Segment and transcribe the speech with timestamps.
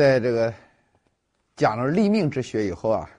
[0.00, 0.50] 在这个
[1.56, 3.10] 讲了立命之学以后啊，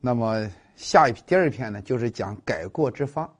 [0.00, 3.30] 那么下一第二篇呢，就是讲改过之方。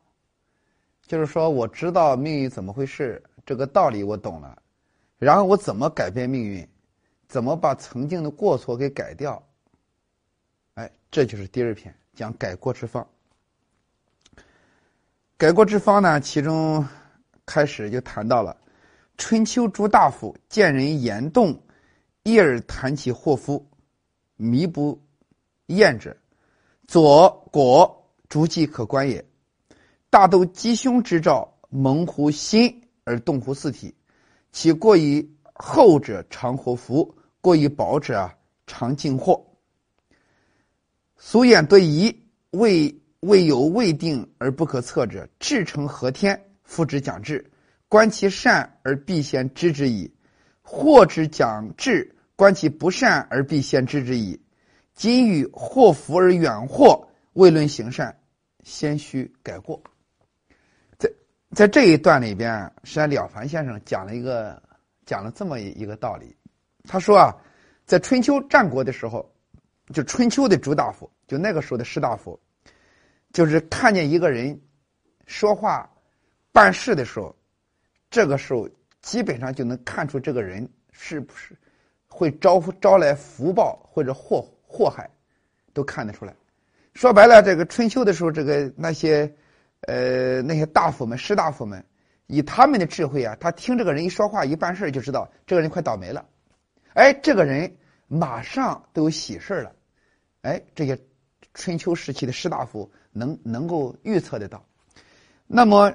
[1.06, 4.62] 就是说，我知道命运怎么回事，这个道理我懂了，
[5.18, 6.68] 然后我怎么改变命运，
[7.26, 9.42] 怎么把曾经的过错给改掉。
[10.74, 13.06] 哎，这就是第二篇讲改过之方。
[15.38, 16.86] 改过之方呢，其中
[17.46, 18.54] 开始就谈到了
[19.16, 21.58] 春秋诸大夫见人言动，
[22.24, 23.68] 一而谈其祸夫，
[24.36, 25.00] 迷不
[25.66, 26.16] 厌者，
[26.86, 29.24] 左果逐迹可观也。
[30.08, 33.94] 大都吉凶之兆，蒙乎心而动乎四体，
[34.52, 38.34] 其过于厚者常祸福，过于薄者啊
[38.66, 39.44] 常尽祸。
[41.16, 42.14] 俗言得疑，
[42.50, 47.50] 未未有未定而不可测者，至诚合天，夫之讲志，
[47.88, 50.08] 观其善而必先知之矣；
[50.62, 54.40] 祸之讲志，观其不善而必先知之矣。
[54.94, 58.16] 今欲祸福而远祸，未论行善，
[58.62, 59.82] 先须改过。
[60.98, 61.10] 在
[61.54, 64.62] 在这一段里边，实际上了凡先生讲了一个
[65.04, 66.36] 讲了这么一个道理。
[66.84, 67.36] 他说啊，
[67.84, 69.30] 在春秋战国的时候，
[69.92, 72.38] 就春秋的诸大夫，就那个时候的士大夫，
[73.32, 74.60] 就是看见一个人
[75.26, 75.90] 说话、
[76.52, 77.34] 办事的时候，
[78.10, 78.68] 这个时候
[79.02, 81.54] 基本上就能看出这个人是不是
[82.08, 85.10] 会招招来福报或者祸祸害，
[85.74, 86.34] 都看得出来。
[86.94, 89.30] 说白了，这个春秋的时候，这个那些。
[89.88, 91.84] 呃，那些大夫们、士大夫们，
[92.28, 96.24] 以他们的智慧啊，他听这个人一说话、一办事就知道这个人快倒霉了。
[96.94, 99.72] 哎，这个人马上都有喜事了。
[100.42, 100.96] 哎，这些
[101.52, 104.64] 春秋时期的士大夫能能够预测得到。
[105.48, 105.92] 那么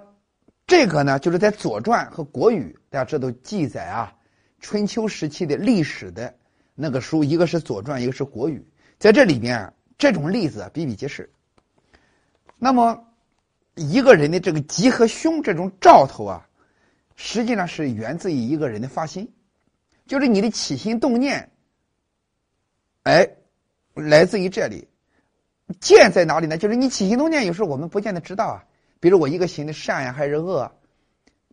[0.67, 4.13] 这个呢，就是在《左传》和《国语》，大家这都记载啊，
[4.59, 6.35] 春秋时期的历史的
[6.75, 8.59] 那个书，一个是《左传》，一个是《国语》，
[8.99, 11.27] 在这里边这种例子比比皆是。
[12.59, 13.03] 那么。
[13.79, 16.49] 一个人的这个吉和凶这种兆头啊，
[17.15, 19.31] 实际上是源自于一个人的发心，
[20.07, 21.51] 就是你的起心动念，
[23.03, 23.29] 哎，
[23.93, 24.87] 来自于这里。
[25.79, 26.57] 见在哪里呢？
[26.57, 28.65] 就是你起心动念，有时候我们不见得知道啊。
[28.99, 30.71] 比如我一个心的善呀，还是恶，啊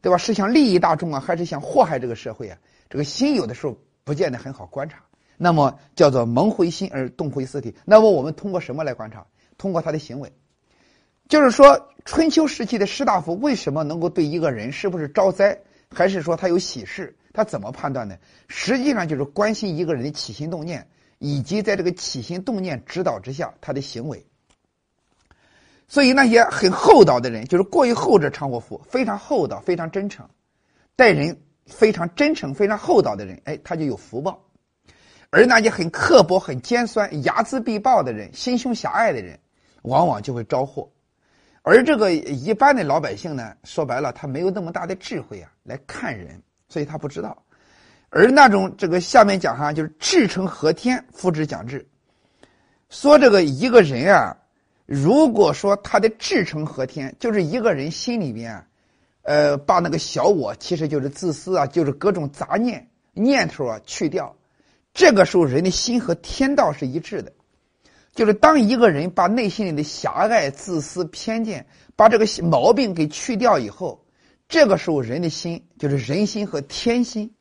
[0.01, 0.19] 对吧？
[0.19, 2.59] 是想利益大众啊，还是想祸害这个社会啊？
[2.91, 5.03] 这个心有的时候不见得很好观察。
[5.37, 7.75] 那么叫做蒙回心而动回四体。
[7.85, 9.27] 那么我们通过什么来观察？
[9.57, 10.33] 通过他的行为。
[11.29, 15.59] 就是说，春秋时期的士大夫为什么能够对一个人是不是招灾，
[15.91, 18.17] 还是说他有喜事，他怎么判断呢？
[18.47, 20.87] 实际上就是关心一个人的起心动念，
[21.19, 24.27] 以及在这个起心动念指导之下他的行为。
[25.87, 30.29] 所以那些很厚道的人，就是过于厚者常祸福，非常厚道、非常真诚，
[30.97, 34.33] 待人非常真诚、非常厚道的人，哎，他就有福报；
[35.31, 39.39] 而那些很刻薄、很尖酸、睚眦必报的人，心胸狭隘的人，
[39.83, 40.91] 往往就会招祸。
[41.63, 47.43] 而这个一般的老百姓呢，说白了，他没有那么大的智慧啊，来看人，所以他不知道。
[48.11, 51.87] 而那种这个下面讲哈，就是至诚合天，夫之讲志，
[52.91, 54.37] 说这个一个人啊，
[54.87, 58.67] 如果说他的至诚合天，就是一个人心里边，
[59.23, 64.37] 呃，把那个小我，其实就是自私啊，就是各种杂念念头啊去掉，
[64.93, 67.33] 这个时候人的心和天道是一致的。
[68.15, 74.05] 就是当一个人把内心里的狭隘、自私、偏见，把这个毛病给去掉以后，
[74.49, 77.35] 这个时候人的心就是人心和天心，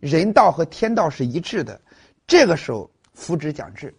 [0.00, 1.80] 人道和天道是一致的。
[2.26, 3.94] 这个时候，夫之讲治。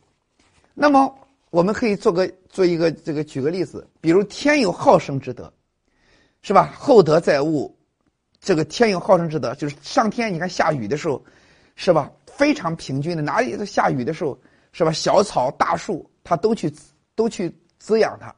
[0.73, 1.16] 那么，
[1.55, 5.49] 我们可以做个做一个这个举个例子，比如天有好生之德，
[6.41, 6.73] 是吧？
[6.77, 7.73] 厚德载物，
[8.41, 11.23] 这个天有好生之德，就是上天你看下雨的时候，
[11.77, 12.11] 是吧？
[12.25, 14.38] 非常平均的，哪里下雨的时候，
[14.73, 14.91] 是吧？
[14.91, 16.05] 小草、大树。
[16.25, 16.73] 它都去
[17.16, 17.49] 都去
[17.79, 18.35] 滋养它，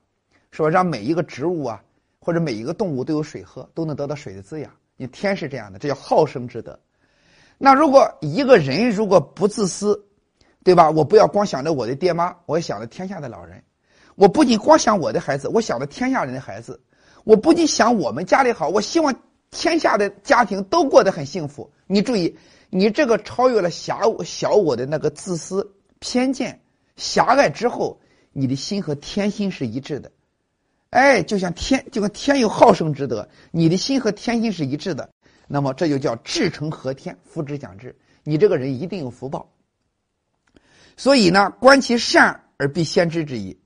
[0.52, 0.70] 是吧？
[0.70, 1.82] 让每一个植物啊，
[2.20, 4.72] 或者每一个动物都有水喝，都能得到水的滋养。
[4.96, 6.80] 你天是这样的，这叫好生之德。
[7.58, 10.00] 那如果一个人如果不自私，
[10.68, 10.90] 对吧？
[10.90, 13.64] 我不要光想着我的爹妈，我想着天下的老人。
[14.16, 16.82] 我不仅光想我的孩子，我想着天下人的孩子。
[17.24, 19.16] 我不仅想我们家里好，我希望
[19.50, 21.72] 天下的家庭都过得很幸福。
[21.86, 22.38] 你注意，
[22.70, 26.60] 你这个超越了狭小我的那个自私偏见。
[26.98, 28.02] 狭隘之后，
[28.34, 30.12] 你的心和天心是一致的，
[30.90, 35.10] 哎，就像天，就跟天有好生之德，你的心和天心是一致的，
[35.48, 39.50] 那么这就叫至诚合天，福之讲志，你这个人一定有福报。
[40.98, 43.58] 所以呢，观其善而必先知之矣。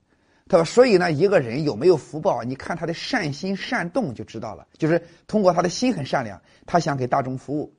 [0.48, 4.66] 他说，所以呢，一个人有没有福报，你看他的善心善动就知道了。
[4.76, 7.74] 就是通过他的心很善良，他想给大众服务，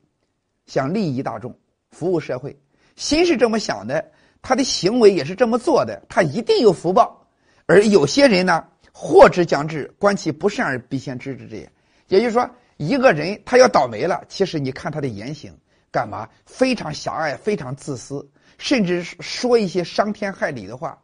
[0.66, 1.56] 想利益大众，
[1.92, 2.58] 服务社会。
[2.96, 4.04] 心是这么想的，
[4.42, 7.24] 他的行为也是这么做的，他一定有福报。
[7.66, 11.70] 而有些人呢，祸之将至，观其不善而必先知之也。
[12.08, 15.56] 也就是说，一个人他要倒霉了，其实你看他的言行，
[15.92, 18.28] 干嘛非常狭隘，非常自私，
[18.64, 20.98] 甚至说一些伤天害理的话，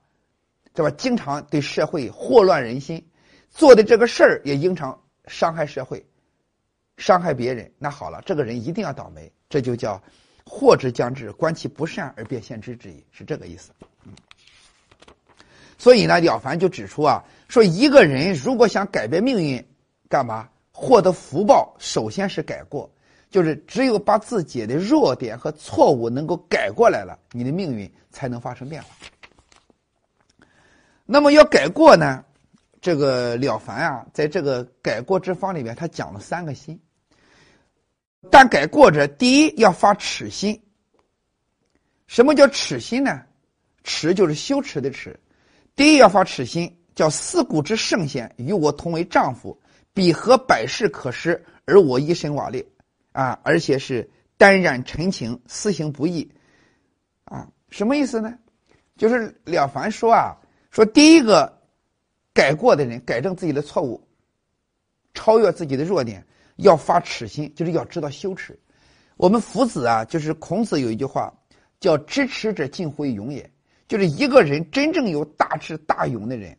[0.73, 0.91] 对吧？
[0.97, 3.07] 经常对社会祸乱人心，
[3.51, 6.03] 做的这个事儿也经常伤害社会，
[6.97, 7.71] 伤害别人。
[7.77, 10.03] 那好了，这个人一定要倒霉，这就叫
[10.47, 13.73] 祸之将至，观其不善而便先知之意，是这个意思。
[15.77, 19.63] 所以呢，了凡就指出啊，说一个人如果想改变命运，
[20.09, 21.77] 干嘛获得福报？
[21.79, 22.91] 首先是改过，
[23.31, 28.89] 就是只有把自己的弱点和错误能够改过来了，你的命运才能发生变化。
[31.07, 32.25] 那么要改过呢，
[32.81, 36.79] 这个了凡啊，在这个改过之方里面，他讲了三个心。
[38.31, 40.61] 但改过者，第一要发耻心。
[42.07, 43.23] 什么叫耻心呢？
[43.83, 45.19] 耻就是羞耻的耻。
[45.75, 49.59] 第一要发耻心，叫四古之圣贤与我同为丈夫，
[49.95, 52.65] 彼何百事可施，而我一身瓦裂
[53.13, 53.39] 啊！
[53.43, 56.31] 而且是单然陈情，私行不义
[57.25, 57.51] 啊！
[57.69, 58.39] 什么意思呢？
[58.97, 60.37] 就是了凡说啊，
[60.71, 61.61] 说第一个
[62.33, 64.07] 改过的人，改正自己的错误，
[65.15, 66.27] 超越自己的弱点，
[66.57, 68.59] 要发耻心，就是要知道羞耻。
[69.17, 71.33] 我们夫子啊，就是孔子有一句话
[71.79, 73.51] 叫“知耻者近乎勇也”。
[73.89, 76.57] 就是一个人真正有大智大勇的人，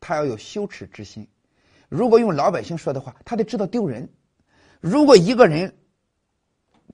[0.00, 1.28] 他要有羞耻之心。
[1.90, 4.08] 如果用老百姓说的话，他得知道丢人。
[4.82, 5.72] 如果一个人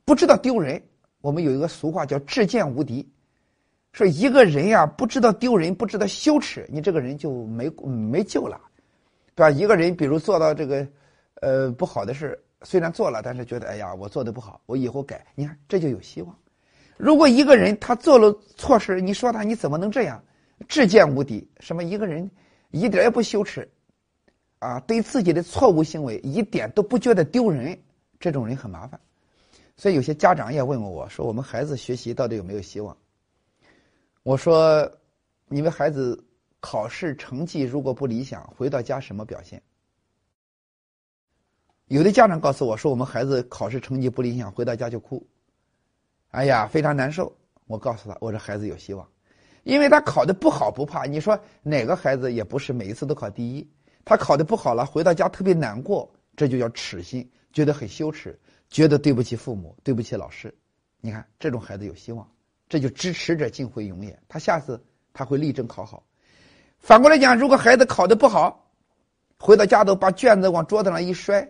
[0.05, 0.81] 不知道丢人，
[1.23, 3.11] 我们有一个俗话叫“智见无敌”，
[3.93, 8.61] 说一个人呀不知道丢人，不知道羞耻，你这个人就没没救了，
[9.35, 9.51] 对吧？
[9.51, 10.87] 一个人比如做到这个
[11.41, 16.37] 呃不好的事，虽然做了，但是觉得哎呀我做的不好，我以后改，你看这就有希望。
[16.99, 20.23] 如果一个人他做了错事，你说他你怎么能这样？
[20.69, 22.31] 至见无敌，什么一个人
[22.71, 23.67] 一点也不羞耻，
[24.59, 27.79] 啊，对自己的错误行为一点都不觉得丢人，
[28.19, 29.01] 这种人很麻烦。
[29.77, 32.97] 所以有些家长也问过我说，我们孩子学习到底有没有希望？
[34.25, 34.91] 我说，
[35.47, 36.23] 你们孩子
[36.61, 39.63] 考试成绩如果不理想，回到家什么表现？
[41.87, 45.25] 有的家长告诉我说，我们孩子考试成绩不理想，回到家就哭。
[46.31, 47.33] 哎呀，非常难受。
[47.67, 49.09] 我告诉他，我说孩子有希望，
[49.63, 51.05] 因为他考的不好不怕。
[51.05, 53.71] 你说哪个孩子也不是每一次都考第一，
[54.09, 58.41] 他考的不好了，回到家特别难过，这就叫耻心，觉得很羞耻，
[58.71, 60.53] 觉得对不起父母，对不起老师。
[61.03, 62.27] 你看这种孩子有希望，
[62.71, 64.19] 这就支持者进会永也。
[64.27, 64.83] 他下次
[65.13, 66.03] 他会力争考好。
[66.79, 68.67] 反过来讲，如果孩子考的不好，
[69.39, 71.47] 回到家都把卷子往桌子上一摔，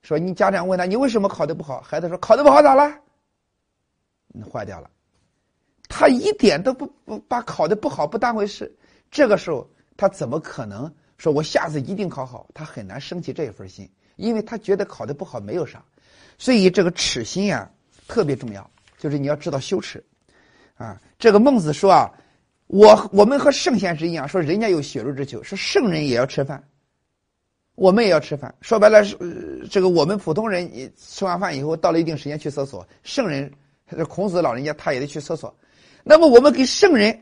[0.00, 2.90] 说你家长问他你为什么考的不好，孩子说考的不好咋了？
[4.50, 4.90] 坏掉了，
[5.90, 8.74] 他一点都不不把考的不好不当回事。
[9.10, 12.48] 这个时候，他怎么可能说我下次一定考好？
[12.52, 15.84] 他很难升起这一份心，因为他觉得考的不好没有啥。
[16.38, 17.70] 所以这个耻心呀
[18.08, 20.04] 特别重要，就是你要知道羞耻
[20.74, 21.00] 啊。
[21.18, 22.12] 这个孟子说啊，
[22.66, 26.62] 我我们和圣贤是一样，说人家有血肉之躯，说圣人也要吃饭，
[27.74, 28.54] 我们也要吃饭。
[28.60, 33.50] 说白了是这个我们普通人吃完饭以后到了一定时间去厕所，圣人。
[34.08, 35.56] 孔子老人家他也得去厕所，
[36.02, 37.16] 那么我们跟圣人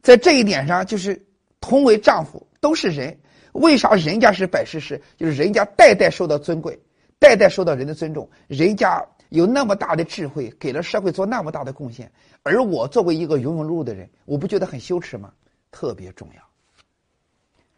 [0.00, 1.20] 在这一点上就是
[1.60, 3.18] 同为丈夫，都是人。
[3.54, 5.00] 为啥人家是百世士？
[5.16, 6.78] 就是人家代代受到尊贵，
[7.18, 12.10] 代代受到人的尊重，人家有那么大的智慧，给了社会做那么大的贡献。
[12.42, 15.32] 而我作为一个庸庸碌碌的人，我不觉得很羞耻吗？
[15.70, 16.42] 特别重要。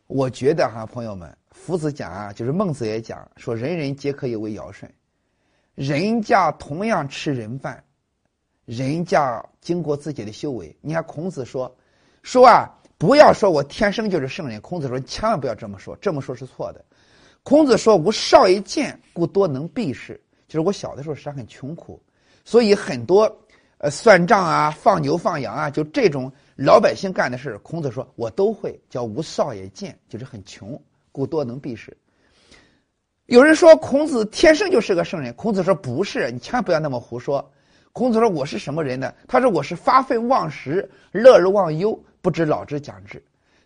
[0.06, 4.90] 我觉得哈，朋友们，夫子讲啊，就是孟子也讲说，人人皆可以为尧舜，
[5.74, 7.82] 人家同样吃人饭。
[8.64, 11.72] 人家经过自己的修为，你看孔子说，
[12.24, 12.68] 说啊，
[12.98, 14.60] 不要说我天生就是圣人。
[14.60, 16.84] 孔子说，千万不要这么说，这么说是错的。
[17.42, 20.20] 孔子说，吾少也贱，故多能避事。
[20.48, 22.02] 就是我小的时候实际上很穷苦，
[22.44, 23.24] 所以很多
[23.78, 28.80] 呃算账啊、放牛放羊啊，就这种老百姓干的事孔子说我都会。
[28.88, 30.80] 叫吾少也贱，就是很穷，
[31.12, 31.96] 故多能避事。
[33.26, 37.52] 有人说孔子天生就是个圣人，孔子说不是，你千万不要那么胡说。
[37.92, 43.22] 孔子说：“我是什么人呢？”他说：“我是发愤忘食，乐而忘忧，不知老之讲之。”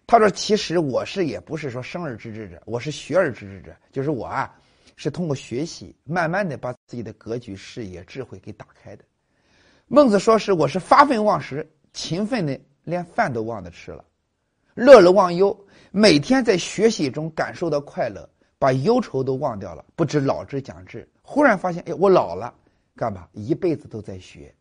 [0.06, 3.74] 他说：“其实我是也不是说生而知之者，我是学而知之者。
[3.90, 4.54] 就是我啊，
[4.96, 9.04] 是通过学习，慢慢的把自己的格局、视野、智慧给打开的。”
[9.88, 14.04] 孟子说：“是我是发愤忘食，勤奋的连饭都忘得吃了，
[14.74, 15.58] 乐而忘忧，
[15.90, 21.08] 每天在学习中感受到快乐，把忧愁都忘掉了，不知老之讲之。
[21.22, 22.54] 忽然发现，哎，我老了。”
[22.94, 23.26] 干嘛？
[23.32, 24.54] 一辈子都在学，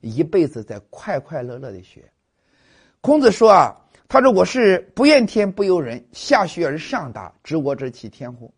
[0.00, 2.10] 一辈子在快快乐乐的学。
[3.04, 3.76] 孔子说啊，
[4.08, 8.50] 他说我是不怨天不尤人，下学而上达，知我者其天乎？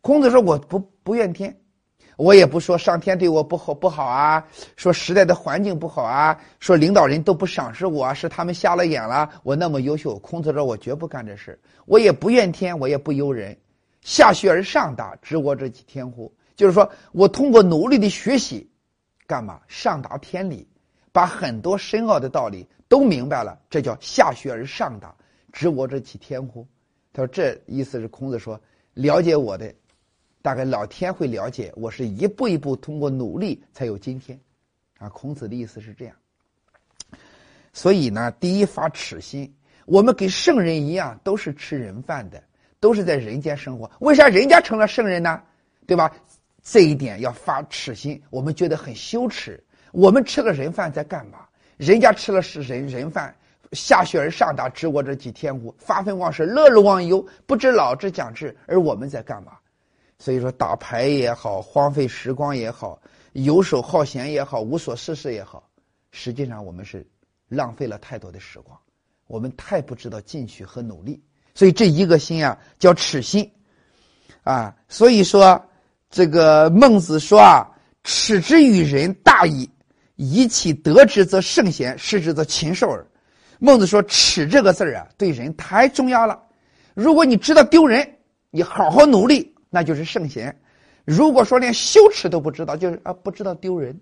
[0.00, 1.56] 孔子说我不不怨天，
[2.16, 4.44] 我也不说上天对我不好不好啊，
[4.74, 10.18] 说时代的环境不好啊，说领导人都不赏识我，是他们瞎了眼了，我那么优秀。
[10.18, 11.56] 孔子说我绝不干这事，
[11.86, 13.56] 我也不怨天，我也不尤人。
[14.00, 16.34] 下学而上达，知我者其天乎？
[16.56, 18.68] 就是说我通过努力的学习，
[19.28, 20.66] 干嘛上达天理，
[21.12, 25.14] 把很多深奥的道理都明白了，这叫下学而上达，
[25.52, 26.66] 知我者其天乎？
[27.12, 28.60] 他说这意思是孔子说
[28.94, 29.72] 了解我的，
[30.40, 34.40] 大概老天会了解我是一步一步通过努力才有今天，
[34.98, 36.16] 啊，孔子的意思是这样。
[37.72, 39.54] 所以呢，第一发耻心，
[39.84, 42.42] 我们跟圣人一样，都是吃人饭的。
[42.80, 45.40] 都是在人间生活，为啥人家成了圣人呢？
[45.86, 46.12] 对吧？
[46.64, 49.62] 这一点要发耻心，我们觉得很羞耻。
[49.92, 51.38] 我们吃了人饭在干嘛？
[51.76, 53.34] 人家吃了是人人饭，
[53.72, 55.74] 下学而上达，知我者几天乎？
[55.78, 58.56] 发愤忘食，乐而忘忧，不知老之将至。
[58.66, 59.52] 而我们在干嘛？
[60.18, 63.00] 所以说，打牌也好，荒废时光也好，
[63.32, 65.68] 游手好闲也好，无所事事也好，
[66.10, 67.04] 实际上我们是
[67.48, 68.78] 浪费了太多的时光，
[69.26, 71.20] 我们太不知道进取和努力。
[71.54, 73.50] 所以这一个心啊，叫耻心，
[74.44, 75.60] 啊，所以说
[76.08, 77.66] 这个孟子说啊，
[78.04, 79.68] 耻之于人大矣，
[80.22, 83.04] 以其得之则圣贤，失之则禽兽耳。
[83.58, 86.40] 孟子说，耻这个字儿啊，对人太重要了。
[86.94, 88.08] 如果你知道丢人，
[88.50, 90.48] 你好好努力，那就是圣贤；
[91.04, 93.98] 如果说连羞耻都不知道，就是啊，不知道丢人。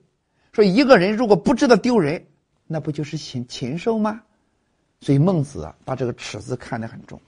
[0.52, 2.22] 说一个人如果不知道丢人，
[2.66, 4.20] 那不就是禽禽兽吗？
[5.00, 7.18] 所以孟子啊，把这个耻字看得很重。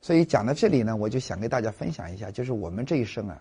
[0.00, 3.40] 所以讲到这里呢，我就想跟大家分享一下，就是我们这一生啊，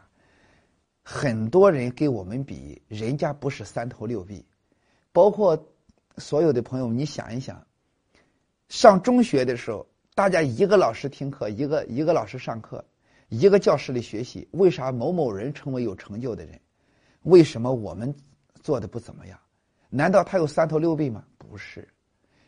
[1.04, 4.46] 很多人跟我们比，人家不是三头六臂，
[5.20, 5.62] 包括
[6.18, 7.62] 所有的朋友，你想一想，
[8.70, 9.86] 上中学的时候，
[10.16, 12.82] 大家一个老师听课，一个一个老师上课，
[13.28, 16.58] 一个教室里学习，为啥某某人成为有成就的人？
[17.24, 18.16] 为什么我们
[18.64, 19.38] 做的不怎么样？
[19.90, 21.22] 难道他有三头六臂吗？
[21.38, 21.86] 不是，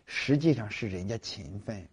[0.06, 1.86] 实际上是人家勤奋。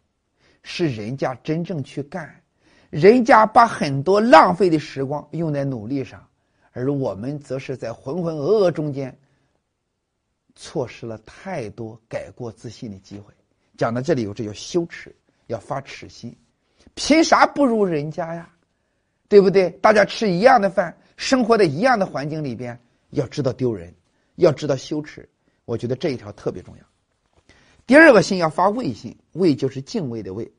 [0.63, 2.41] 是人家真正去干，
[2.89, 6.25] 人家把很多浪费的时光用在努力上，
[6.71, 9.19] 而我们则是在浑浑噩噩中间，
[10.61, 13.33] 错失了太多改过自新的机会。
[13.77, 15.15] 讲到这里，有这叫羞耻，
[15.47, 16.37] 要发耻心，
[16.95, 18.51] 凭啥不如人家呀？
[19.29, 19.71] 对不对？
[19.81, 22.77] 大家吃一样的饭，生活在一样的环境里边，
[23.11, 23.95] 要知道丢人，
[24.35, 25.29] 要知道羞耻。
[25.65, 26.83] 我觉得这一条特别重要。
[27.87, 30.51] 第二个心要发畏心，畏就是敬畏的畏。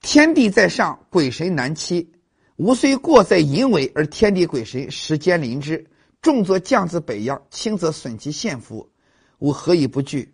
[0.00, 2.10] 天地在上，鬼神难欺。
[2.56, 5.84] 吾虽过在淫为，而天地鬼神时兼临之。
[6.22, 8.88] 重则降自北阳，轻则损其献俘。
[9.38, 10.32] 吾何以不惧？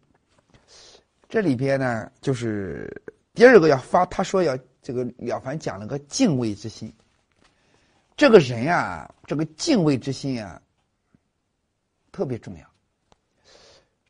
[1.28, 3.02] 这里边呢，就是
[3.34, 4.04] 第二个要发。
[4.06, 6.92] 他说要这个了凡讲了个敬畏之心。
[8.16, 10.60] 这个人啊，这个敬畏之心啊，
[12.10, 12.66] 特别重要。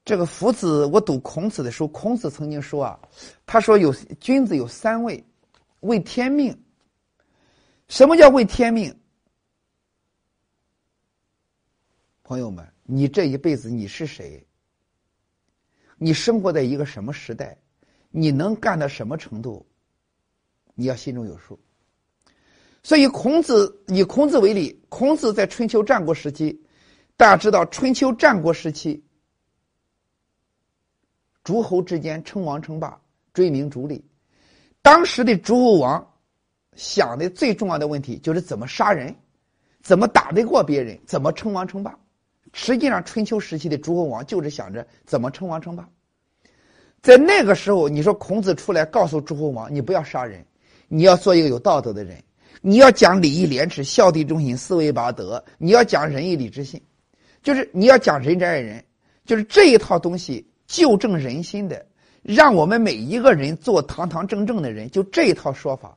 [0.05, 2.99] 这个夫子，我读孔子的时候，孔子曾经说啊，
[3.45, 5.23] 他说有君子有三位。
[5.81, 6.59] 畏天命，
[7.87, 8.99] 什么叫畏天命？
[12.27, 14.45] 朋友们，你这一辈子你是谁？
[15.97, 17.57] 你生活在一个什么时代？
[18.11, 19.65] 你能干到什么程度？
[20.75, 21.57] 你要心中有数。
[22.83, 26.61] 所以，孔子以孔子为例，孔子在春秋战国时期，
[27.17, 29.01] 大家知道，春秋战国时期，
[31.45, 33.01] 诸侯之间称王称霸，
[33.33, 34.05] 追名逐利。
[34.83, 36.05] 当时的诸侯王
[36.75, 39.15] 想的最重要的问题就是怎么杀人，
[39.81, 41.97] 怎么打得过别人，怎么称王称霸。
[42.59, 45.87] 实际上，春秋时期的诸侯王就是想着怎么称王称霸。
[47.03, 50.43] 在那个时候，你说孔子出来告诉诸侯王：“你不要杀人，
[50.89, 52.17] 你要做一个有道德的人，
[52.63, 56.81] 你要讲礼义廉耻、孝悌忠信、四维八德，你要讲仁义礼智信，
[57.43, 58.83] 就是你要讲仁者爱人，
[59.27, 61.85] 就是这一套东西纠正人心的。”
[62.23, 65.97] 让我们每一个人做堂堂正正的人，就这一套说法，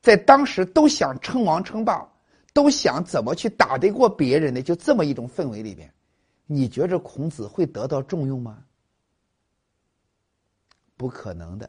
[0.00, 2.08] 在当时都想称王称霸，
[2.52, 5.92] 都想怎么去打得过别人的，就这么一种氛围里边，
[6.46, 8.58] 你觉着孔子会得到重用吗？
[10.96, 11.68] 不可能的。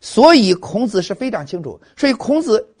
[0.00, 2.74] 所以孔子是非常清楚，所以孔子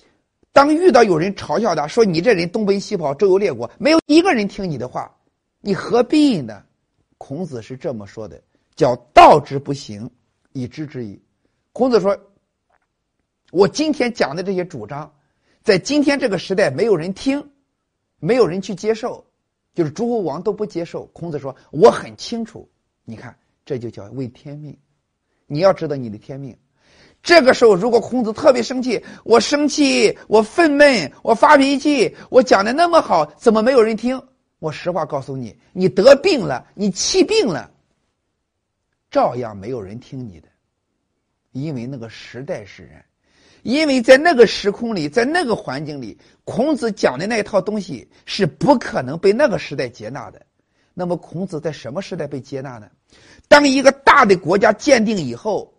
[0.52, 5.10] 当遇到有人嘲笑他说：“你这人东奔西跑，周游列国，没有一个人听你的话，
[5.60, 6.62] 你何必呢？”
[7.18, 8.40] 孔子是这么说的。
[8.76, 10.10] 叫道之不行，
[10.52, 11.22] 以知之矣。
[11.72, 12.18] 孔子说
[13.52, 15.10] ：“我今天讲的这些主张，
[15.64, 17.50] 在今天这个时代没有人听，
[18.20, 19.24] 没有人去接受，
[19.72, 21.06] 就是诸侯王都不接受。
[21.06, 22.68] 孔子说：“我很清楚，
[23.02, 24.76] 你看，这就叫为天命。
[25.46, 26.54] 你要知道你的天命。
[27.22, 34.22] 这个时候，如果孔子特别生气，我生气，我愤懑，我发脾气，我讲的那么好，怎么没有人听？
[34.58, 37.70] 我实话告诉你，你得病了，你气病了，
[39.10, 40.48] 照样没有人听你的，
[41.52, 43.02] 因为那个时代使然。”
[43.64, 50.40] 因为在那个时空里，在那个环境里，孔子讲的那一套东西是不可能被那个时代接纳的。
[50.92, 52.86] 那么，孔子在什么时代被接纳呢？
[53.48, 55.72] 当一个大的国家建定以后，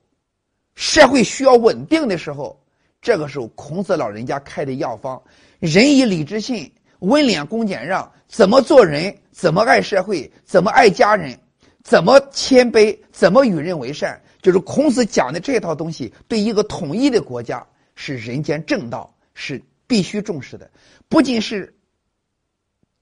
[0.73, 2.59] 社会需要稳定的时候，
[3.03, 5.21] 这个时候，孔子老人家开的药方：
[5.59, 11.37] 仁以礼智信，温良恭俭让，怎么做人，怎么爱社会，怎么爱家人，
[11.83, 17.63] 怎么谦卑，怎么与人为善，就是孔子讲的这套东西，对一个统一的国家。
[17.95, 20.69] 是人间正道，是必须重视的。
[21.07, 21.73] 不仅是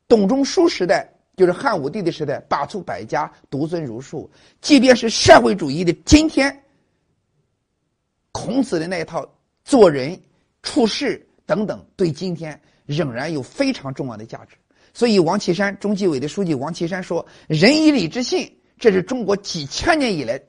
[0.08, 4.30] 董仲舒时代，就是汉武帝的时代，罢黜百家，独尊儒术；
[4.62, 6.64] 即便是社会主义的今天，
[8.32, 9.28] 孔子的那一套
[9.64, 10.20] 做人、
[10.62, 14.56] 处事等等，对今天仍然有非常重要的价值。
[14.94, 20.40] 所以，王岐山中纪委的书记王岐山说：“仁义礼智信，这是中国几千年以来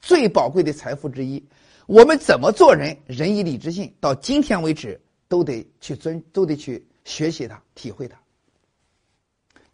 [0.00, 1.44] 最宝贵的财富之一。”
[1.86, 2.96] 我们怎么做人？
[3.06, 8.16] 仁义礼智信，到今天为止都得去尊，都得去学习它，体会它。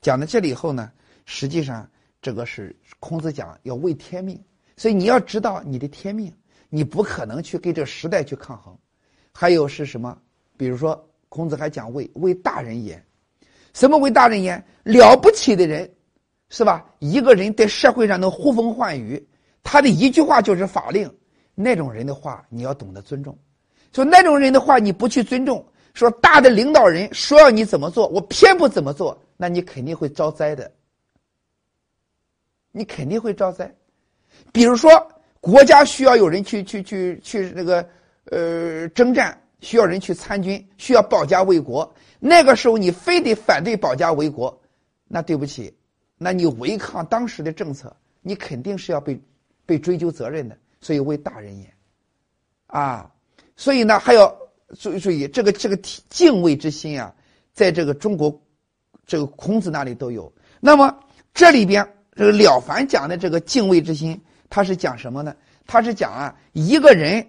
[0.01, 0.91] 讲到这里以后呢，
[1.27, 1.89] 实际上
[2.23, 4.43] 这个是孔子讲要为天命，
[4.77, 6.33] 所以你要知道你的天命，
[6.71, 8.77] 你不可能去跟这个时代去抗衡。
[9.33, 10.17] 还有是什么？
[10.57, 13.05] 比如说孔子还讲为为大人言，
[13.75, 14.65] 什么为大人言？
[14.83, 15.89] 了不起的人，
[16.49, 16.91] 是吧？
[17.01, 19.29] 一个人在社会上能呼风唤雨，
[19.63, 21.13] 他的一句话就是法令。
[21.61, 23.37] 那种人的话，你要懂得尊重。
[23.93, 30.71] 说那种人的话，你不去尊重，说大的领导人说要你怎么做，我偏不怎么做，那你肯定会招灾的。
[32.71, 33.75] 你肯定会招灾。
[34.53, 34.91] 比如说，
[35.41, 37.85] 国家需要有人去去去去那个
[38.27, 41.93] 呃征战，需要人去参军，需要保家卫国。
[42.21, 44.57] 那个时候，你非得反对保家卫国，
[45.09, 45.75] 那对不起，
[46.19, 47.93] 那你违抗当时的政策，
[48.23, 49.21] 你肯定是要被
[49.67, 50.57] 被追究责任的。
[50.81, 51.75] 所以为大人也，
[52.67, 53.11] 啊，
[53.57, 54.35] 所以呢还要
[54.79, 57.15] 注注意这个这个敬畏之心啊，
[57.53, 58.41] 在这个中国
[59.07, 60.33] 这个孔子那里都有。
[60.61, 60.99] 那么
[61.35, 65.35] 这里边这个了凡讲的这个敬畏之心，他是讲什么呢？
[65.67, 67.27] 他是讲啊，一个人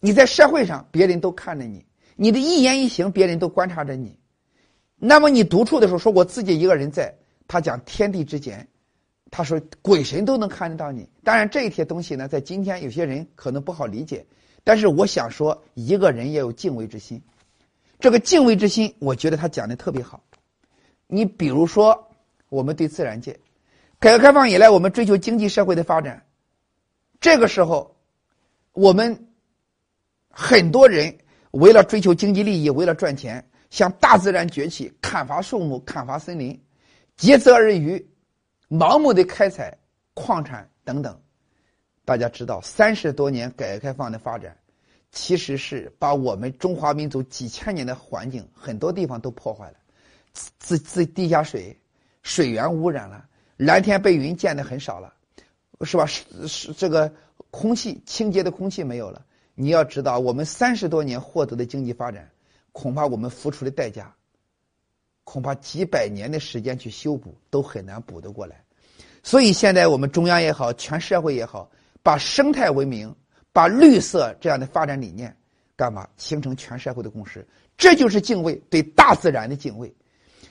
[0.00, 1.84] 你在社会上，别人都看着你，
[2.16, 4.18] 你的一言一行，别人都观察着你。
[4.96, 7.14] 那么你独处的时候，说我自己一个人在，
[7.46, 8.68] 他讲天地之间。
[9.30, 14.24] 他说：“鬼神都能看得到你。”当然，这一些东西呢，在今天有些人可能不好理解。
[14.64, 17.22] 但是，我想说，一个人要有敬畏之心。
[18.00, 20.22] 这个敬畏之心，我觉得他讲的特别好。
[21.06, 22.10] 你比如说，
[22.48, 23.38] 我们对自然界，
[23.98, 26.24] 改革开放以来，我们追求经济社会的发展。
[27.20, 27.96] 这个时候，
[28.72, 29.28] 我们
[30.30, 31.18] 很多人
[31.50, 36.58] 为了追求经济利益，为了赚钱，向大自然崛起，砍伐树木，砍伐森林，
[37.16, 38.08] 竭泽而渔。
[38.68, 39.78] 盲目的开采
[40.14, 41.18] 矿产等等，
[42.04, 44.56] 大家知道，三十多年改革开放的发展，
[45.10, 49.78] 其实是把我们中华民族几千年的环境很多地方都破坏了，
[50.58, 51.74] 自自地下水
[52.22, 53.26] 水源污染了，
[53.56, 55.14] 蓝天白云见的很少了，
[55.82, 56.04] 是吧？
[56.04, 57.10] 是是这个
[57.50, 59.24] 空气清洁的空气没有了。
[59.54, 62.30] 你要知道，我们三十多年获得的经济发展，
[62.72, 64.14] 恐怕我们付出的代价。
[65.30, 68.64] 恐怕几百年的时间去修补都很难补得过来，
[69.22, 71.70] 所以现在我们中央也好，全社会也好，
[72.02, 73.14] 把生态文明、
[73.52, 75.36] 把绿色这样的发展理念，
[75.76, 77.46] 干嘛形成全社会的共识？
[77.76, 79.94] 这就是敬畏对大自然的敬畏。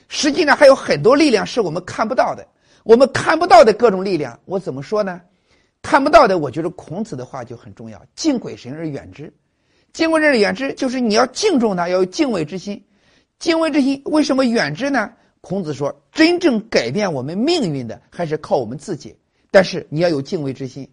[0.06, 2.46] 实际上还有很多力量是我们看不到的，
[2.84, 5.20] 我们看不到的各种力量，我怎么说呢？
[5.82, 9.32] 看不到的，我觉得孔子的话就很重要：敬鬼神而远之。
[9.92, 12.80] 敬鬼神而远之，就是你要敬重他，要有敬畏之心。
[13.38, 15.12] 敬畏之心为什么远之呢？
[15.40, 19.16] 孔子说，真正改变我们命运的还是靠我们自己。
[19.50, 20.88] 但是你要有敬畏之心。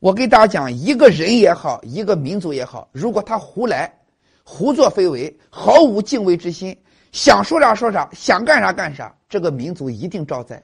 [0.00, 3.94] 我给大家讲，一个人也好，一个民族也好，如果他胡来、
[4.42, 6.76] 胡作非为，毫无敬畏之心，
[7.12, 10.62] 想说啥说啥，想干啥干啥，这个民族一定招灾。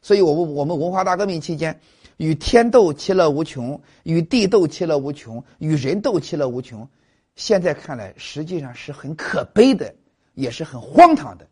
[0.00, 1.78] 所以，我们我们文化大革命期间，
[2.16, 6.88] 与天斗其乐无穷，与地斗其乐无穷，与人斗其乐无穷。
[7.34, 9.92] 现在看来，实际上是很可悲的。
[10.34, 11.46] 也是很荒唐的，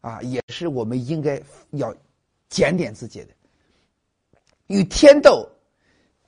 [0.00, 1.40] 啊，也是我们应该
[1.72, 1.94] 要
[2.48, 3.28] 检点自己的。
[4.66, 5.48] 与天斗，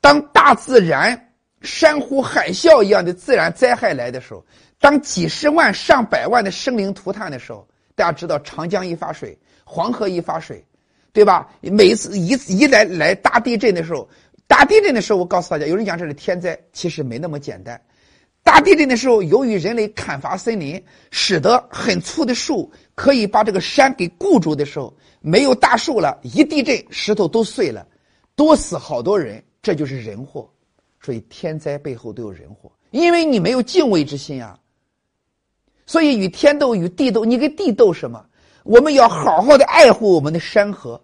[0.01, 4.45] 当大自然山呼海啸一样的自然灾害来的时候，
[4.79, 10.65] 当几十万上百万的生灵涂炭的时候，大家知道长江一发水，黄河一发水，
[11.13, 11.51] 对吧？
[11.61, 14.09] 每次一一来来大地震的时候，
[14.47, 17.79] 大地震的时候，我告诉大家，有人讲这是天灾，其实没那么简单。
[18.51, 20.83] 大地震的时候，由于人类砍伐森林，
[21.13, 27.87] 使得很粗的树可以把这个山给固住的时候，没有大树了，一地震石头都碎了，
[28.35, 30.51] 多死好多人，这就是人祸。
[31.01, 34.59] 所以天灾背后都有人祸，因为你没有敬畏之心啊。
[35.87, 38.21] 所以与天斗，与地斗，你跟地斗什么？
[38.65, 41.01] 我们要好好的爱护我们的山河，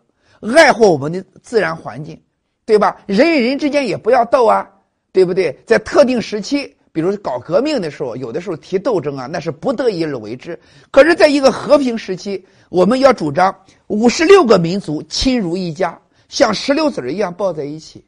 [0.56, 2.20] 爱护我们的自然环境，
[2.64, 3.00] 对吧？
[3.06, 4.68] 人与人之间也不要斗啊，
[5.12, 5.56] 对不对？
[5.64, 10.58] 在特定时期，比如搞革命的时候，有的时候提斗争啊，那是不得已而为之。
[10.90, 13.54] 可是，在一个和平时期，我们要主张
[13.88, 18.02] 五十六个民族亲如一家，像石榴籽一样抱在一起，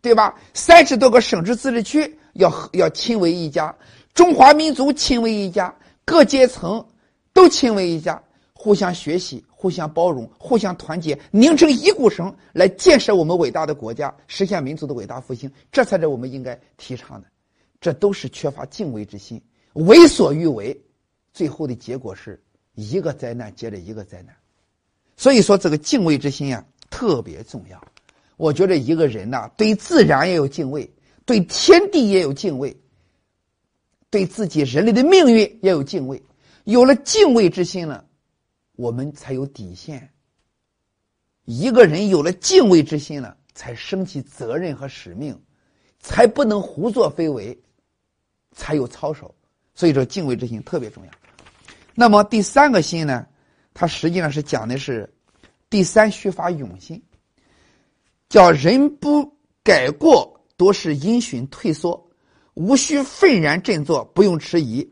[0.00, 0.34] 对吧？
[0.54, 3.72] 三十多个省直自治区要要亲为一家，
[4.12, 5.72] 中华民族亲为一家。
[6.04, 6.84] 各阶层
[7.32, 8.20] 都亲为一家，
[8.54, 17.28] 互相学习，互相包容，互相团结，拧成一股绳来建设我们伟大的国家，实现民族的伟大复兴，这才是我们应该提倡的。
[17.82, 19.42] 这都是缺乏敬畏之心，
[19.74, 20.80] 为所欲为，
[21.34, 22.40] 最后的结果是
[22.74, 24.34] 一个灾难接着一个灾难。
[25.16, 27.84] 所以说，这个敬畏之心呀特别重要。
[28.36, 30.88] 我觉得一个人呐，对自然也有敬畏，
[31.26, 32.76] 对天地也有敬畏。
[34.10, 36.22] 对自己人类的命运也有敬畏，
[36.64, 38.06] 有了敬畏之心了，
[38.76, 40.10] 我们才有底线。
[41.46, 45.40] 一个人有了敬畏之心了，才升起责任和使命，
[45.98, 47.58] 才不能胡作非为，
[48.52, 49.34] 才有操守。
[49.74, 51.10] 所以说，敬畏之心特别重要。
[51.94, 53.26] 那么第三个心呢，
[53.74, 55.12] 它实际上是讲的是
[55.70, 57.02] 第三须发勇心，
[58.28, 59.24] 叫人不
[59.62, 62.10] 改过，多是因循退缩。
[62.54, 64.86] 无需愤然振作，不用迟疑，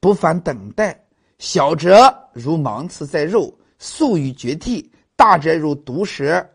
[0.00, 0.98] 不烦等待。
[1.38, 4.82] 小者如芒刺在肉，速于绝涕；
[5.14, 6.48] 大者如毒蛇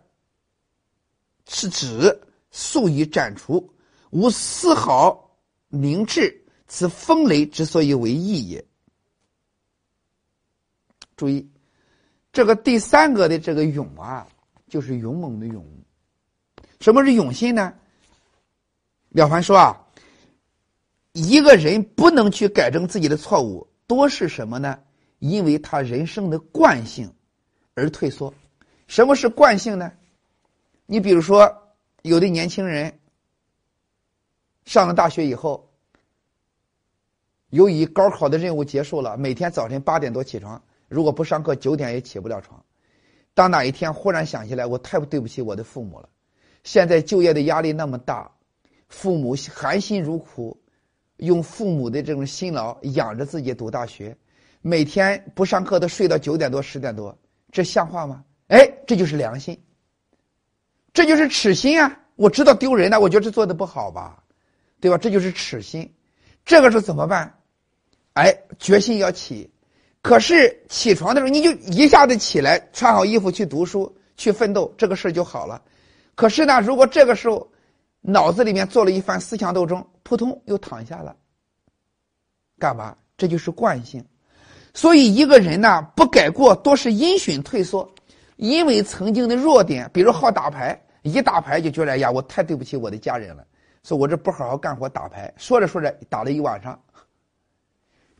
[1.45, 3.71] 刺指，速于斩除。
[4.09, 8.63] 无丝毫明智，此风雷之所以为义也。
[11.15, 11.49] 注意，
[12.31, 14.27] 这个第三个的这个勇啊，
[14.67, 15.65] 就是勇猛的勇。
[16.79, 17.73] 什么是勇心呢？
[19.09, 19.83] 了凡说啊。
[21.13, 24.79] 一个人不能去改正自己的错误，多是什么呢？
[25.17, 27.11] 因为他人生的惯性
[27.73, 28.31] 而退缩。
[28.85, 29.91] 什么是惯性呢？
[30.85, 32.99] 你比如说，有的年轻人
[34.65, 35.66] 上了大学以后，
[37.49, 42.63] 由于高考的任务结束了，每天早晨八点多起床，如果不上课，九点也起不了床。
[43.33, 46.09] 当哪一天忽然想起来，我太对不起我的父母了。
[46.63, 48.29] 现在就业的压力那么大，
[48.89, 50.59] 父母含辛茹苦。
[51.17, 54.15] 用父母的这种辛劳养着自己读大学，
[54.61, 57.17] 每天不上课都睡到九点多十点多，
[57.51, 58.23] 这像话吗？
[58.49, 59.59] 哎，这就是良心，
[60.93, 61.99] 这就是耻心啊！
[62.17, 64.21] 我知道丢人的，我觉得这做的不好吧，
[64.79, 64.97] 对吧？
[64.99, 65.91] 这就是耻心，
[66.45, 67.36] 这个时候怎么办？
[68.17, 69.49] 哎，决心要起，
[70.01, 75.61] 可是起床的时候你就一下子起来，穿好衣服去读书去奋斗，这个事就好了。
[76.15, 77.47] 可是呢，如果这个时候
[78.01, 79.85] 脑子里面做了一番思想斗争。
[80.07, 81.13] 扑通又躺下了，
[82.57, 82.95] 干嘛？
[83.17, 84.01] 这就是惯性。
[84.73, 87.85] 所以一个人呢，不改过，多是因循退缩。
[88.37, 93.45] 因为曾经的弱点，比如好打牌，一打牌就觉得呀，我太对不起我的家人了，
[93.83, 95.29] 所以我这不好好干活打牌。
[95.35, 96.81] 说着说着，打了一晚上，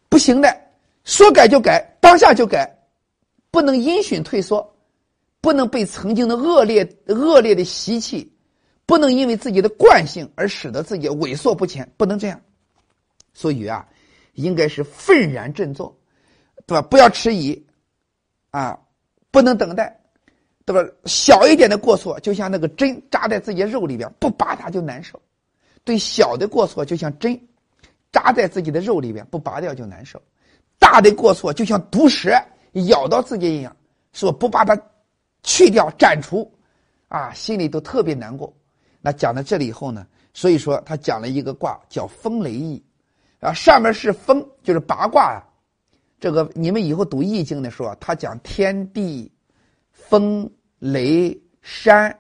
[0.10, 0.56] 不行的，
[1.04, 2.78] 说改就改，当下就改，
[3.52, 4.76] 不能因循退缩，
[5.42, 8.34] 不能被曾经的恶劣恶劣的习气。
[8.86, 12.40] 不能因为自己的惯性而使得自己萎缩不前，不能这样。
[13.34, 13.86] 所以啊，
[14.36, 15.94] 应该是愤然振作，
[16.66, 16.82] 对吧？
[16.84, 17.68] 不要迟疑，
[18.50, 18.80] 啊，
[19.30, 20.00] 不能等待，
[20.64, 20.90] 对吧？
[21.04, 25.22] 小一点的过错，就像那个针扎在自己肉里边，不拔它就难受。
[25.84, 27.38] 对小的过错，就像针
[28.12, 30.22] 扎在自己的肉里边，不拔掉就难受。
[30.80, 32.32] 大的过错就像毒蛇
[32.88, 33.76] 咬到自己一样，
[34.14, 34.80] 说不把它
[35.44, 36.50] 去掉斩除，
[37.08, 38.54] 啊，心里都特别难过。
[39.02, 42.84] 那讲到这里以后呢，所以说他讲了一个卦叫风雷易，
[43.40, 45.44] 啊，上面是风，就是八卦啊。
[46.20, 49.32] 这个你们以后读易经的时候，他讲天地、
[49.92, 52.18] 风、雷、山，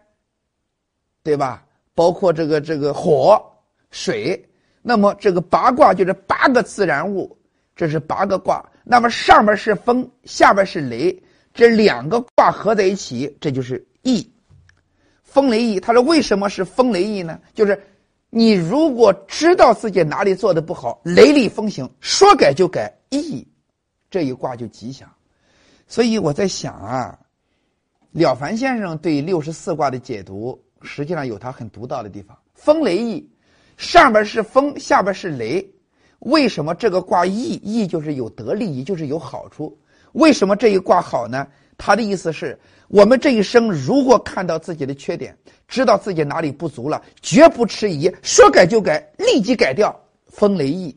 [1.23, 1.65] 对吧？
[1.95, 3.41] 包括这个这个火、
[3.89, 4.46] 水。
[4.88, 7.38] 那么这个八卦就是八个自然物，
[7.76, 8.65] 这是八个卦。
[8.86, 11.21] 那么上面是风，下边是雷，
[11.54, 14.26] 这两个卦合在一起，这就是易。
[15.23, 17.38] 风雷易，他说：“为什么是风雷易呢？
[17.54, 17.78] 就是
[18.30, 23.45] 你如果知道自己哪里做的不好，雷厉风行，说改就改，易
[24.10, 25.12] 这一卦就吉祥。
[25.86, 27.19] 所以我在想啊，
[28.13, 32.38] 了凡先生对六十四卦的解读，实际上有他很独到的地方。
[32.54, 33.30] 风雷易，
[33.77, 35.65] 上边是风，下边是雷。
[36.19, 39.77] 为什么这个卦翼翼就是有得利益，就是有好处？
[40.13, 41.47] 为什么这一卦好呢？
[41.77, 45.37] 他的意思是我们这一生如果看到自己的缺点，
[45.67, 49.95] 知道自己哪里不足了，绝不迟疑，说改就改，立即改掉。
[50.25, 50.95] 风雷翼，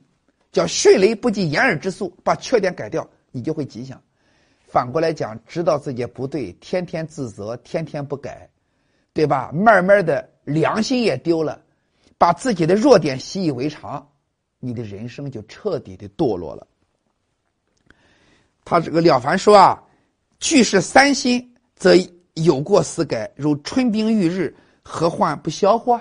[0.51, 4.01] 叫迅雷不及掩耳之速，把缺点改掉，你就会吉祥。
[4.67, 8.49] 反过来讲，知道自己不对，天天自责，天天不改，
[9.13, 9.51] 对吧？
[9.53, 11.61] 慢慢的良心也丢了，
[12.21, 14.07] 把自己的弱点习以为常，
[14.59, 16.67] 你的人生就彻底的堕落了。
[18.63, 19.83] 他这个了凡说啊，
[20.39, 21.95] 句是三心，则
[22.35, 25.99] 有过思改，如春冰遇日，何患不消乎？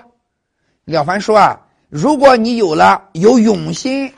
[0.84, 4.12] 了凡说啊，如果你有了有勇心，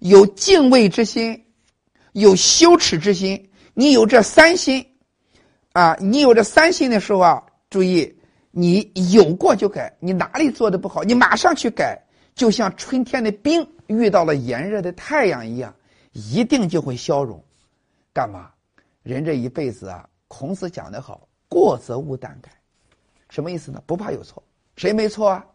[0.00, 1.42] 有敬畏之心，
[2.12, 4.86] 有羞耻之心，你有这三心，
[5.72, 8.14] 啊，你有这三心的时候啊，注意，
[8.50, 12.00] 你有过就改，你哪里做的不好，你马上去改，
[12.34, 15.74] 就像春天的冰遇到了炎热的太阳一样。
[16.12, 17.40] 一定就会消融，
[18.12, 18.50] 干嘛？
[19.04, 22.50] 人这一辈子啊，孔子讲的好，过则勿惮改，
[23.28, 23.80] 什么意思呢？
[23.86, 24.42] 不怕有错，
[24.74, 25.46] 谁没错啊？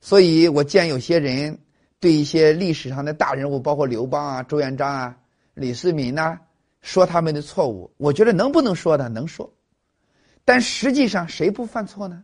[0.00, 1.56] 所以我见有些人
[2.00, 5.16] 对一些历史上的大人物，包括刘邦啊、朱元璋啊、
[5.54, 6.36] 李世民呐，
[6.80, 9.08] 说他们的错误，我觉得能不能说呢？
[9.08, 9.48] 能说，
[10.46, 12.22] 但实际上谁不犯错呢？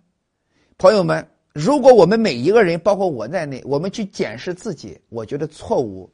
[0.79, 6.11] 朋友们，如果我们每一个人，包括我在内，我们去检视自己，我觉得错误。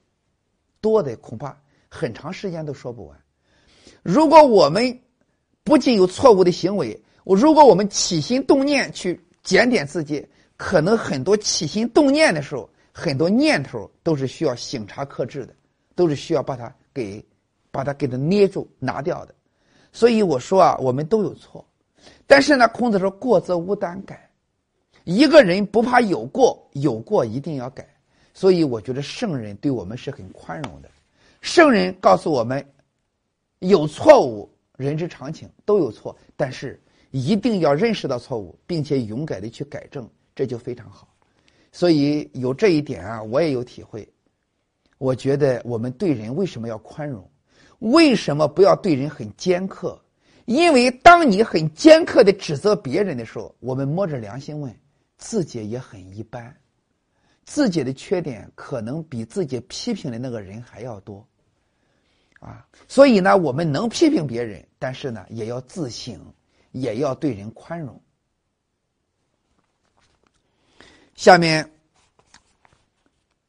[0.81, 1.55] 多的恐怕
[1.89, 3.19] 很长时间都说不完。
[4.03, 5.01] 如果我们
[5.65, 15.55] 不仅有错误的行为，我如果我们起心动念去检点自己，可能很多起心动念的时候，很多念头都是需要醒察克制的，
[15.95, 17.23] 都是需要把它给
[17.71, 19.35] 把它给它捏住拿掉的。
[19.93, 21.65] 所以我说啊，我们都有错，
[22.29, 24.31] 但是呢，孔子说过则无胆改，
[25.05, 27.89] 一个人不怕有过，有过一定要改。
[28.35, 30.91] 所以我觉得圣人对我们是很宽容的，
[31.41, 32.63] 圣人告诉我们，
[33.61, 36.79] 有错误，人之常情，都有错，但是
[37.13, 41.09] 一定要认识到错误，并且勇敢的去改正，这就非常好。
[41.73, 44.07] 所以有这一点啊，我也有体会。
[44.99, 47.27] 我觉得我们对人为什么要宽容？
[47.79, 49.99] 为什么不要对人很尖刻？
[50.49, 54.75] 因为当你很尖刻的指责别人的时候，我们摸着良心问，
[55.19, 56.57] 自己也很一般。
[57.45, 61.27] 自己的缺点可能比自己批评的那个人还要多，
[62.41, 66.19] 啊，所以呢，我们能批评别人，但是呢，也要自省，
[66.73, 68.01] 也要对人宽容。
[71.15, 71.71] 下面，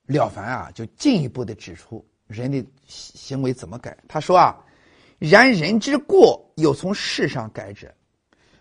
[0.05, 3.97] 了凡啊，就进一步的指出人的行为怎么改。
[4.05, 4.53] 他说啊，
[5.19, 7.93] 然人之过，有从事上改者，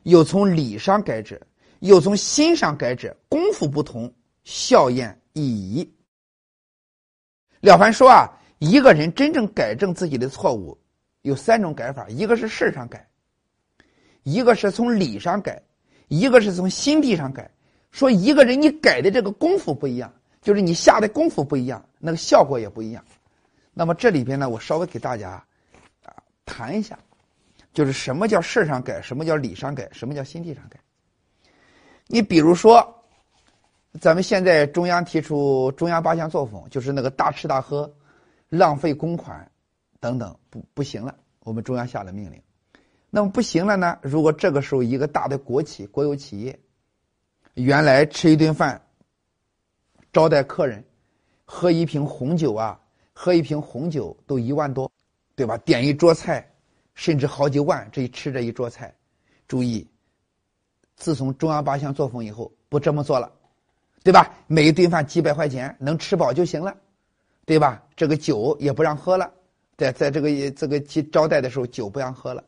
[0.02, 1.40] 有从理上改者，
[1.78, 5.18] 有从心上改者，功夫不同，效验。
[5.34, 5.88] 以
[7.60, 10.76] 了凡说啊，一个人真正改正自己的错误，
[11.22, 13.08] 有三种改法：一个是事上改，
[14.24, 15.62] 一个是从理上改，
[16.08, 17.48] 一个是从心地上改。
[17.92, 23.04] 说一个人你改的这个功夫不一样，就是你下的功夫不一样，那个效果也不一样。
[23.72, 25.42] 那么这里边呢，我稍微给大家
[26.48, 26.98] 谈一下，
[27.72, 30.80] 就是什么叫事上改，什么叫理上改，什么叫心地上改。
[32.06, 32.94] 你比如说。
[34.02, 37.90] 咱们现在中央提出中央八项作风，就是那个大吃大喝、
[38.48, 39.50] 浪费公款
[39.98, 41.16] 等等，不不行了。
[41.40, 42.40] 我们中央下了命令，
[43.10, 43.98] 那么不行了呢？
[44.02, 46.56] 如果这个时候一个大的国企、国有企业，
[47.54, 48.80] 原来吃一顿饭、
[50.12, 50.84] 招待客人、
[51.46, 52.78] 喝一瓶红酒啊，
[53.14, 54.92] 喝一瓶红酒都一万多，
[55.38, 55.56] 对吧？
[55.58, 56.44] 点一桌菜，
[56.96, 58.92] 甚至好几万，这一吃这一桌菜。
[59.46, 59.86] 注意，
[60.96, 63.32] 自从中央八项作风以后，不这么做了。
[64.02, 64.34] 对吧？
[64.48, 66.76] 每一顿饭几百块钱，能吃饱就行了，
[67.46, 67.80] 对吧？
[67.94, 69.32] 这个酒也不让喝了，
[69.76, 72.42] 在在这个这个接招待的时候，酒不让喝了。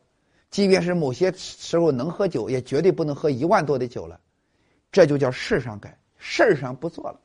[0.49, 4.19] 即便是某些时候能喝酒，也绝对不能喝一万多的酒了。
[4.91, 7.21] 这就叫事上改，事儿上不做了。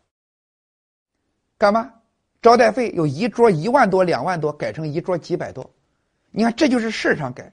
[1.58, 1.92] 干嘛？
[2.42, 5.68] 招待费有一桌一万多、两万多，改成一桌几百多。
[6.30, 7.52] 你看，这就是事上改。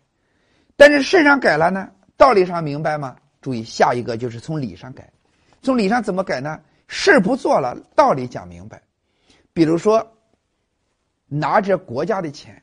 [0.76, 3.16] 但是事上改了呢，道理上明白吗？
[3.42, 5.12] 注意，下一个就是从理上改。
[5.62, 6.60] 从理上怎么改呢？
[6.88, 8.82] 事不做了，道理讲明白。
[9.54, 10.06] 比如说，
[11.28, 12.62] 拿着国家的钱，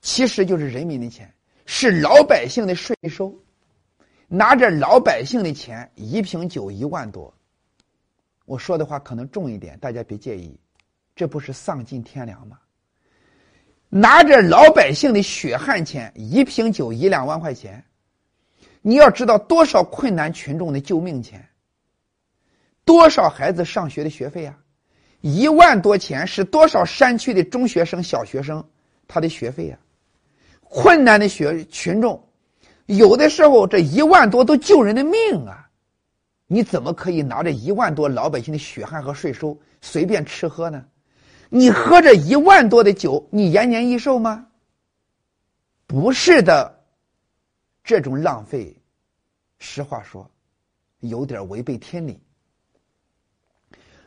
[0.00, 1.32] 其实就是人民的钱，
[1.66, 3.34] 是老百姓的税收。
[4.28, 7.32] 拿着老百姓的钱，一瓶酒一万多。
[8.44, 10.58] 我说的话可能重一点，大家别介意。
[11.18, 12.56] 这不是丧尽天良吗？
[13.88, 17.84] 拿着老百姓的血汗钱，一瓶酒一两万块钱。
[18.82, 21.44] 你要知道多少困难群众的救命钱，
[22.84, 24.56] 多少孩子上学的学费啊？
[25.20, 28.64] 一万多钱是多少山区的中学生、小学生
[29.08, 29.78] 他的学费啊？
[30.62, 32.24] 困难的学群众，
[32.86, 35.68] 有的时候这一万多都救人的命啊！
[36.46, 40.84] 你怎么可以拿着一万多老百姓的血汗和税收随便吃喝呢？
[41.50, 44.46] 你喝着一万多的酒，你延年益寿吗？
[45.86, 46.80] 不是的，
[47.82, 48.76] 这种浪费，
[49.58, 50.30] 实话说，
[51.00, 52.20] 有点违背天理。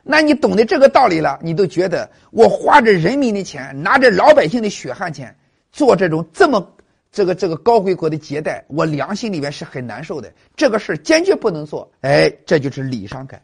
[0.04, 5.36] 那你懂得这个道理了，你都觉得我花着人民的钱，拿着老百姓的血汗钱
[5.72, 6.76] 做这种这么
[7.12, 10.34] 这个这个高规格的接待，我良心里面是很难受的。
[10.56, 11.92] 这个事坚决不能做。
[12.02, 13.44] 哎，这就是礼尚改，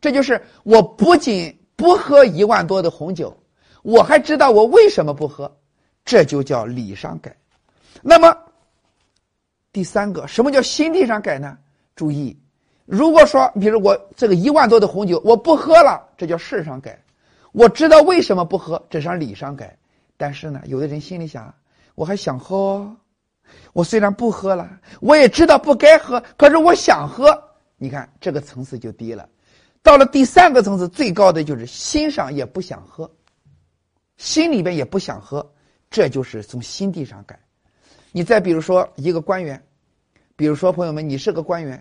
[0.00, 3.36] 这就是我不仅不喝一万多的红酒，
[3.82, 5.54] 我还知道我为什么不喝，
[6.04, 7.36] 这就叫礼尚改。
[8.02, 8.36] 那么
[9.72, 11.56] 第三个，什么叫心地上改呢？
[11.94, 12.36] 注意。
[12.86, 16.98] 如果说，比如我这个一万多的红酒我不喝了，这叫事上改。
[17.52, 19.76] 我知道为什么不喝，这是理上改。
[20.16, 21.52] 但是呢，有的人心里想，
[21.94, 22.96] 我还想喝。
[23.72, 24.68] 我虽然不喝了，
[25.00, 27.42] 我也知道不该喝，可是我想喝。
[27.76, 29.28] 你看这个层次就低了。
[29.86, 33.08] 到了第三个层次，最高的就是心上也不想喝，
[34.16, 35.48] 心里边也不想喝，
[35.88, 37.38] 这就是从心地上改。
[38.10, 39.62] 你再比如说一个官员，
[40.34, 41.80] 比如说朋友们，你是个官员。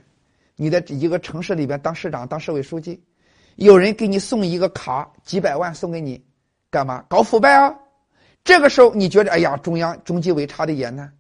[0.56, 3.04] 你在一个城市里边当市长、当市委书记，
[3.56, 6.24] 有人给你送一个卡，几百万送给你，
[6.70, 7.04] 干嘛？
[7.10, 7.76] 搞腐败啊！
[8.44, 11.12] 这个时候你觉得，哎呀，中央中纪委查的严呢，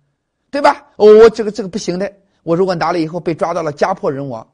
[0.51, 0.85] 对吧？
[0.97, 4.47] 哦，我这个这个不行的，我如果拿了以后被抓到了，家破人亡，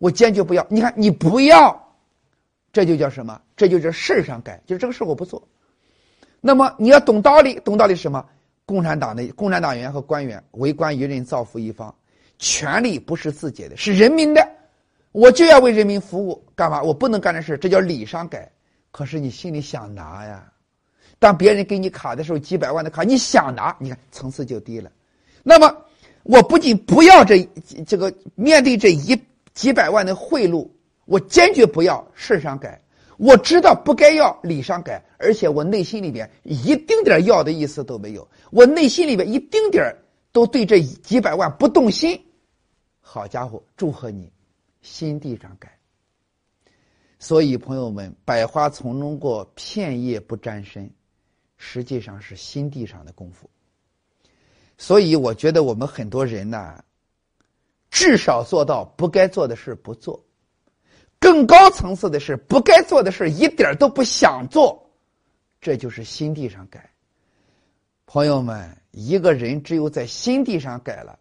[0.00, 0.66] 我坚决不要。
[0.68, 1.94] 你看，你不要，
[2.72, 3.40] 这就叫什么？
[3.56, 5.46] 这就叫事上改，就是这个事我不做。
[6.40, 8.24] 那么你要懂道理，懂道理什么？
[8.64, 11.94] 共产党的共产党员和官员为官一任，造福一方。
[12.38, 14.48] 权力不是自己的，是人民的，
[15.12, 16.82] 我就要为人民服务，干嘛？
[16.82, 18.50] 我不能干这事，这叫理上改。
[18.90, 20.50] 可是你心里想拿呀，
[21.18, 24.90] 当别人给你卡的时候，几百万的卡，你想拿，你看层次就低了。
[25.42, 25.76] 那么，
[26.22, 27.46] 我不仅不要这
[27.86, 29.14] 这个面对这一
[29.60, 30.66] 几百万的贿赂，
[31.04, 32.80] 我坚决不要事上改。
[33.18, 39.94] 我知道不该要礼上改，而且我内心里边一丁点要的意思都没有，我内心里边一丁点
[40.32, 42.18] 都对这几百万不动心。
[43.02, 44.32] 好家伙，祝贺你，
[44.80, 45.70] 心地上改。
[47.18, 50.90] 所以朋友们，百花丛中过，片叶不沾身，
[51.58, 53.50] 实际上是心地上的功夫。
[54.78, 56.82] 所以我觉得我们很多人呢，
[57.90, 60.24] 至少做到不该做的事不做，
[61.18, 64.90] 更高层次的是不该做的事一点都不想做，
[65.60, 66.90] 这就是心地上改。
[68.06, 71.18] 朋友们，一个人只有在心地上改了。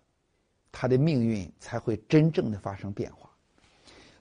[0.71, 3.27] 他的命运才会真正的发生变化。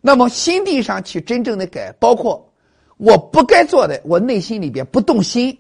[0.01, 2.51] 那么心地上去真正的改，包括
[2.97, 5.57] 我不该做的，我内心里边不动心，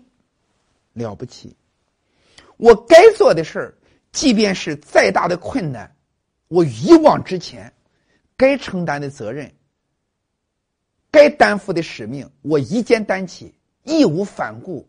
[0.94, 1.55] 了不起。
[2.57, 3.74] 我该做的事儿，
[4.12, 5.94] 即便是再大的困难，
[6.48, 7.72] 我一往直前，
[8.37, 9.52] 该承担的责任，
[11.11, 14.88] 该担负的使命，我一肩担起，义无反顾，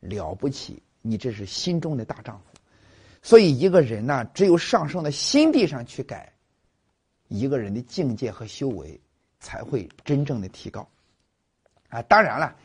[0.00, 0.82] 了不起。
[1.02, 2.44] 你这是心中的大丈夫。
[3.22, 6.32] 所以，一个人呢，只有上升到心地上去改，
[7.28, 9.00] 一个人的境界和修为
[9.38, 10.88] 才会真正的提高。
[11.88, 12.56] 啊，当然了，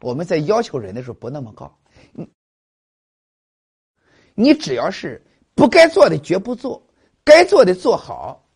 [0.00, 1.76] 我们在要求人的时候不那么高。
[2.12, 2.28] 你，
[4.34, 5.20] 你只要是
[5.54, 6.85] 不该做的绝不做，
[7.26, 8.46] 该做的做好，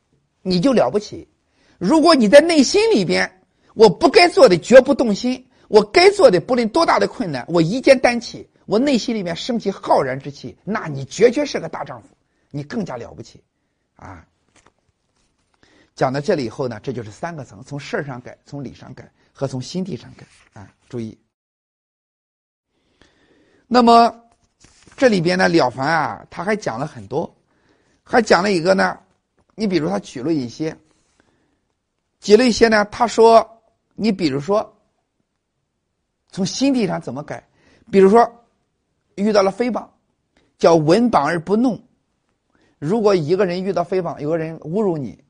[0.42, 1.28] 你就了不起。
[1.76, 3.42] 如果你在内心里边，
[3.74, 8.48] 我不该做的绝不动心，我该做的不论多大的困难，我一肩担起。
[8.66, 12.08] 我内心里面升起浩然之气，那你绝绝是个大丈夫，
[12.52, 13.42] 你更加了不起，
[13.96, 14.24] 啊！
[15.96, 20.24] 讲到这里以后呢，这就是三个层：从事儿上改，从理上改，和从心地上改。
[20.52, 21.18] 啊，注意。
[23.66, 24.14] 那么
[24.96, 27.36] 这里边呢，了凡啊，他还讲了很多，
[28.10, 28.98] 还讲了一个呢。
[29.54, 30.76] 你比如他举了一些，
[32.18, 32.84] 举了一些呢。
[32.86, 33.62] 他说，
[33.94, 34.76] 你比如说，
[36.30, 37.46] 从心地上怎么改？
[37.90, 38.30] 比如说。
[39.16, 39.86] 遇到了诽谤，
[40.56, 41.78] 叫闻谤而不怒。
[42.78, 45.22] 如果一个人遇到诽谤，有个人侮辱你，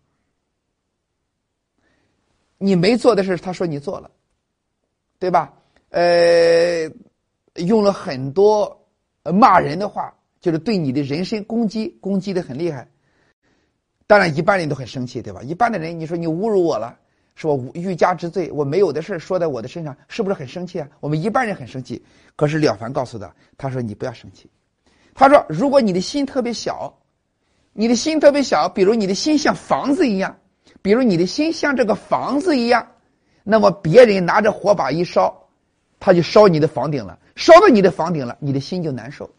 [2.56, 4.08] 你没做的事他说你做了，
[5.18, 5.52] 对吧？
[5.88, 6.88] 呃，
[7.54, 8.80] 用了很多
[9.24, 12.88] 骂人的话，就是对你的人身攻击，攻击的很厉害。
[14.06, 15.42] 当然，一般人都很生气，对吧？
[15.42, 16.96] 一般的人，你说你侮辱我了。
[17.36, 20.86] 是我欲加之罪，我没有的事说在我的身上，是不是很生气啊？
[21.00, 22.04] 我们一般人很生气，
[22.36, 24.50] 可是了凡告诉他，他说你不要生气。
[25.14, 26.94] 他说，如果你的心特别小，
[27.72, 30.36] 你的心特别小，比如你的心像房子一样，
[30.82, 32.86] 比如你的心像这个房子一样，
[33.42, 35.34] 那么别人拿着火把一烧，
[35.98, 39.30] 他就烧你的房顶了，烧到你的房顶了，你的心就难受，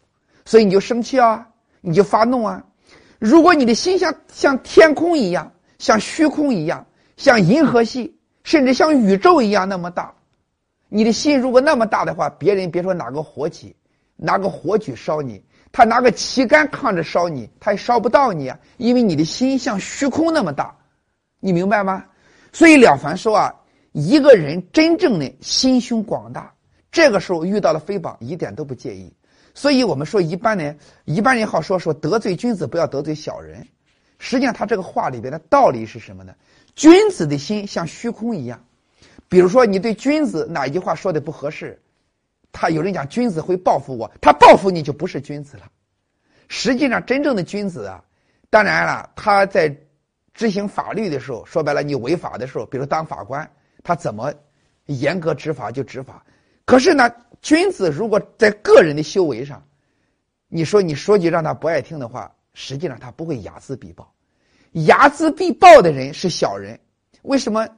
[0.44, 1.46] 所以你就生气啊，
[1.80, 2.62] 你就发怒啊。
[3.18, 6.84] 如果你的心像像天空一样，像虚空一样，
[7.16, 10.12] 像银河系，甚至像宇宙一样那么大，
[10.88, 13.76] 你的心如果那么大的话，别人别说拿个火起，
[14.16, 15.42] 拿个火炬烧你。
[15.74, 20.76] 他拿个旗杆抗着烧你，他也烧不到你啊，因为你的心像虚空那么大，
[21.40, 22.04] 你明白吗？
[22.52, 23.54] 所以了凡说啊，
[23.92, 26.52] 一个人真正的心胸广大，
[26.90, 29.10] 这个时候遇到了诽谤一点都不介意。
[29.54, 33.66] 所以我们说一般人，一般人好说说得罪君子不要得罪小人，
[34.18, 36.34] 实际上他这个话里边的道理是什么呢？
[36.74, 38.64] 君子的心像虚空一样，
[39.28, 41.78] 比如说你对君子哪一句话说的不合适。
[42.54, 45.62] 他有人讲君子会报复我，他报复你就不是君子了。
[46.48, 48.04] 实际上，真正的君子啊，
[48.50, 49.74] 当然了，他在
[50.34, 53.50] 执行法律的时候，说白了，你违法的时候，比如当法官，
[53.82, 54.30] 他怎么
[54.84, 56.22] 严格执法就执法。
[56.66, 57.10] 可是呢，
[57.42, 59.62] 君子如果在个人的修为上，
[60.48, 64.10] 你说你说句让他不爱听的话，实际上他不会睚眦必报。
[64.72, 66.78] 睚眦必报的人是小人。
[67.22, 67.68] 为什么？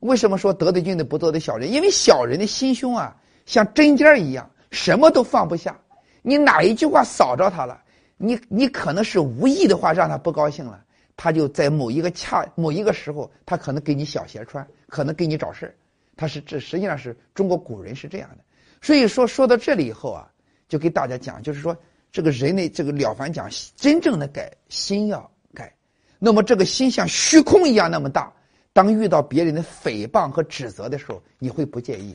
[0.00, 1.72] 为什么说得罪君子不得的小人？
[1.72, 3.16] 因为小人的心胸啊。
[3.46, 5.78] 像针尖一样，什么都放不下。
[6.22, 7.78] 你哪一句话扫着他了？
[8.16, 10.82] 你你可能是无意的话让他不高兴了，
[11.14, 15.76] 他就在某一个恰某一个时候，他可能给你小鞋穿，可能给你找事
[16.16, 18.38] 他是这实际上是中国古人是这样的。
[18.84, 20.30] 所以说说到这里以后啊，
[20.68, 21.74] 就给大家讲，就是说
[22.12, 25.18] 这个人的这个了凡讲，真正的改心要
[25.54, 25.74] 改。
[26.18, 28.30] 那么这个心像虚空一样那么大，
[28.74, 32.14] 当遇到别人的诽谤和指责的时候，你会不介意。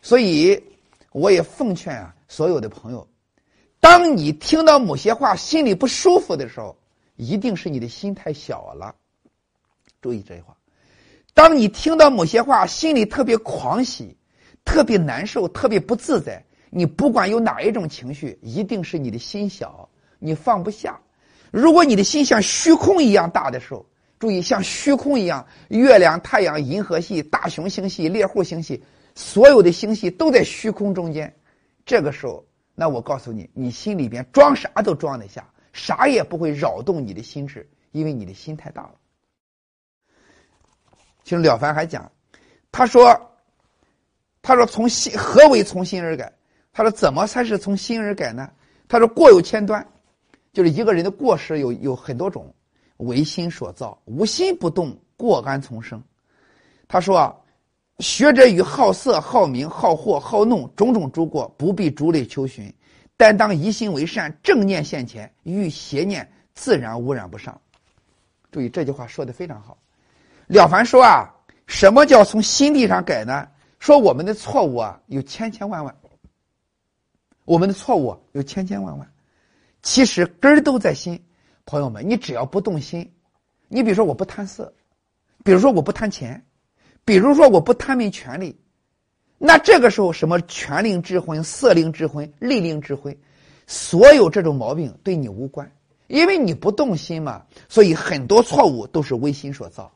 [0.00, 0.58] 所以，
[1.12, 3.06] 我也奉劝啊，所有的朋友，
[3.78, 6.74] 当你听到某些话心里不舒服的时候，
[7.16, 8.94] 一定是你的心太小了。
[10.00, 10.56] 注意这句话。
[11.34, 14.16] 当你听到某些话心里特别狂喜、
[14.66, 19.88] 特别难受、特别不自在，你不管有哪一种情绪，一定是你的心小，
[20.18, 21.00] 你放不下。
[21.50, 23.86] 如果你的心像虚空一样大的时候，
[24.18, 28.82] 注意像虚空一样，月亮、太阳、银河系、大熊星系、猎户星系。
[29.14, 31.34] 所有的星系都在虚空中间，
[31.86, 32.44] 这个时候，
[32.74, 38.92] 那我告诉你，你心里边装啥都装得下，啥也不会扰动你的心智，因为你的心太大了。
[41.24, 42.10] 其实了凡还讲，
[42.70, 43.18] 他说，
[44.46, 46.32] 他说从心何为从心而改？
[46.72, 48.48] 他说怎么才是从心而改呢？
[48.86, 49.84] 他说过有千端，
[50.52, 52.54] 就是一个人的过失有有很多种，
[52.98, 56.00] 唯心所造，无心不动，过安从生？
[56.86, 57.34] 他说啊。
[58.00, 62.70] 学者与好色、好名、好货、好弄种种诸过，不必逐类求寻，
[63.16, 67.58] 但当一心为善，正念现前，遇邪念自然污染不上。
[68.52, 69.78] 注意这句话说的非常好。
[70.46, 71.34] 了凡说啊，
[71.66, 73.48] 什么叫从心地上改呢？
[73.86, 75.94] 说我们的错误啊有千千万万，
[77.44, 79.12] 我们的错误有千千万万，
[79.80, 81.24] 其实根儿都在心。
[81.66, 83.12] 朋友们，你只要不动心，
[83.68, 84.74] 你比如说我不贪色，
[85.44, 86.44] 比如说我不贪钱。
[87.04, 88.58] 比如说，我不贪昧权利，
[89.38, 93.16] 那这个时候什么权令之婚、色令之婚、利令之婚，
[93.68, 95.70] 所有这种毛病对你无关，
[96.08, 99.92] 因为你不动心嘛，所以很多错误都是为心所造。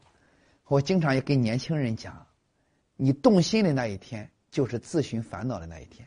[0.69, 2.25] 我经常也跟年轻人讲，
[3.03, 6.07] 你动心的那一天，就是自寻烦恼的那一天。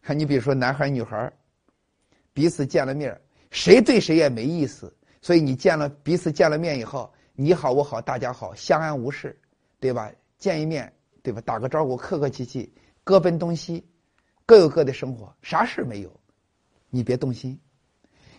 [0.00, 1.30] 看你比如说男孩女孩，
[2.32, 3.20] 彼此见了面，
[3.50, 4.90] 谁对谁也没意思，
[5.20, 9.38] 所以你见了彼此见了面以后，你好我好大家好，相安无事。
[9.78, 10.10] 对吧？
[10.38, 10.90] 见一面，
[11.22, 11.42] 对吧？
[11.42, 12.72] 打个招呼，客客气气，
[13.04, 13.84] 各奔东西，
[14.46, 16.20] 各有各的生活，啥事没有。
[16.88, 17.58] 你别动心，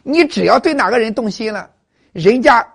[0.01, 1.69] 你只要对哪个人动心了，
[2.13, 2.67] 人家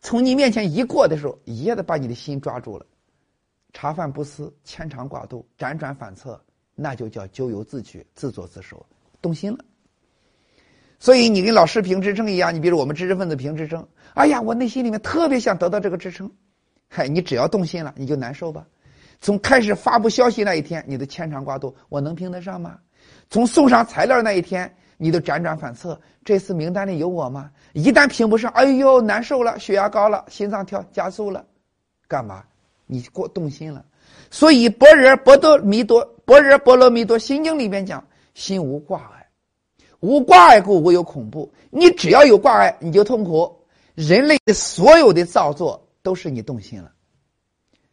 [0.00, 2.86] 从你面前一过的时候，一下子把你的心抓住了。
[3.72, 6.40] 茶饭不思，牵肠挂肚，辗转反侧，
[6.74, 8.84] 那就叫咎由自取，自作自受，
[9.20, 9.58] 动心了。
[10.98, 16.30] 所以你跟老师评职称一样，你比如我们知识分子评职称，哎呀，我内心里面特别想得到这个职称。
[16.88, 18.66] 嗨，你只要动心了，你就难受吧。
[19.20, 22.78] 从开始发布消息那一天，你的牵肠挂肚，我能评得上吗？
[23.30, 27.50] 从送上材料那一天，你都辗转反侧，这次名单里有我吗？
[27.74, 31.44] 一旦评不上，哎呦，难受了，血压高了，心脏跳加速了，
[32.08, 32.44] 干嘛？
[32.88, 33.86] 你过动心了。
[34.28, 39.28] 所以《般若波罗蜜多般若波罗蜜多心经》里面讲，心无挂碍，
[40.00, 41.52] 无挂碍故无有恐怖。
[41.70, 43.56] 你只要有挂碍，你就痛苦。
[43.94, 45.84] 人类的所有的造作。
[46.00, 46.90] 都是你动心了，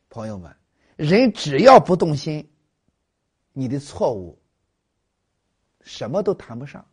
[0.10, 0.56] 朋友们，
[0.96, 2.48] 人只要不动心，
[3.52, 4.39] 你的错误
[5.82, 6.86] 什么都谈不上。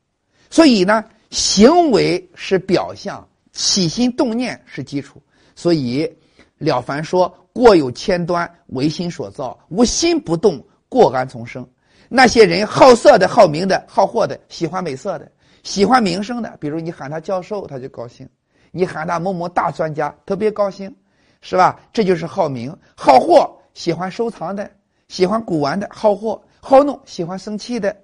[0.50, 5.22] 所以呢，行为是表象，起心动念是基础。
[5.54, 6.02] 所以
[6.58, 11.68] 《了凡》说：“过有千端，唯心所造，无心不动，过安从生？”
[12.08, 15.30] 那些人好色的、好名的、好货的，喜欢美色的，
[15.62, 18.26] 喜欢名声的，比如你喊他教授，他就高兴；
[18.70, 20.94] 你喊他某某大专家，特别高兴，
[21.40, 21.80] 是吧？
[21.92, 24.70] 这就是好名、好货，喜欢收藏的，
[25.08, 27.96] 喜欢古玩的，好货、好弄，喜欢生气的。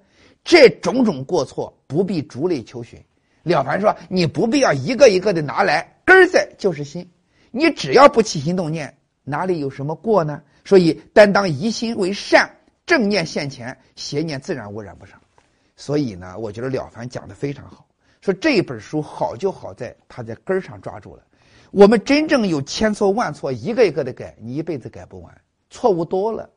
[0.44, 2.98] 这种种过错，不必逐类求寻。
[3.42, 7.06] 了凡说：“你不必要一个一个的拿来，根儿在就是心。
[7.50, 8.96] 你只要不起心动念，
[9.28, 10.42] 哪里有什么过呢？
[10.64, 12.50] 所以，担当一心为善，
[12.86, 15.20] 正念现前，邪念自然污染不上。
[15.76, 17.86] 所以呢，我觉得了凡讲的非常好。
[18.20, 21.22] 说这本书好就好在他在根儿上抓住了。
[21.70, 25.40] 我们真正有千错万错，一个一个的改，你一辈子改不完。
[25.70, 26.48] 错误多了。”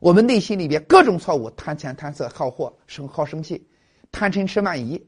[0.00, 3.66] 我们内心里边各种错误，贪钱贪色好货生好生气，
[4.12, 5.04] 贪嗔痴慢疑，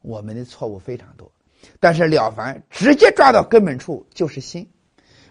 [0.00, 1.30] 我们的错误非常多。
[1.78, 4.66] 但是了凡直接抓到根本处，就是心。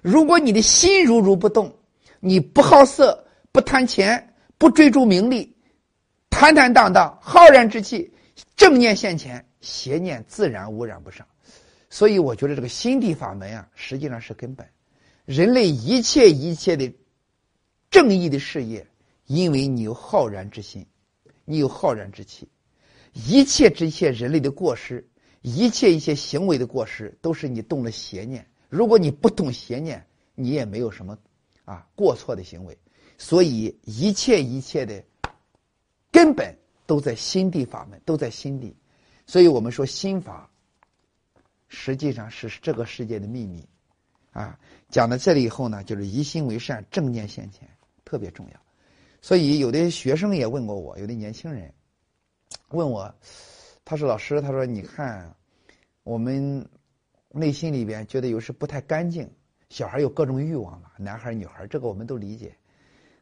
[0.02, 1.76] 如果你的心如如不动，
[2.20, 5.56] 你不好色，不贪钱，不追逐名利，
[6.30, 8.12] 坦坦荡荡，浩然之气，
[8.56, 11.28] 正念现前，邪念自然污染不上。
[11.90, 14.68] 所以我觉得这个心地法门啊，实际上是根本。
[15.26, 16.92] 人类一切一切的
[17.90, 18.86] 正义的事业。
[19.28, 20.86] 因为你有浩然之心，
[21.46, 22.50] 你有浩然之气，
[23.14, 25.08] 一切这些人类的过失，
[25.42, 28.46] 一切一些行为的过失，都是你动了邪念。
[28.72, 30.02] 如果你不懂邪念，
[30.34, 31.18] 你也没有什么
[31.66, 32.78] 啊过错的行为。
[33.18, 35.04] 所以一切一切的
[36.10, 38.74] 根本都在心地法门，都在心地。
[39.28, 40.50] 所以我们说心法，
[41.68, 43.68] 实际上是这个世界的秘密。
[44.32, 44.58] 啊，
[44.88, 47.70] 讲到这里以后呢，就是一心为善，正念现前，
[48.06, 48.60] 特别重要。
[49.22, 51.72] 所以，有的学生也问过我，有的年轻人
[52.70, 53.14] 问我，
[53.84, 55.36] 他说：“老师，他说你看，
[56.04, 56.66] 我们
[57.32, 59.30] 内心里边觉得有时不太干净，
[59.70, 62.56] 小孩有各种欲望嘛，男孩女孩，这个我们都理解。”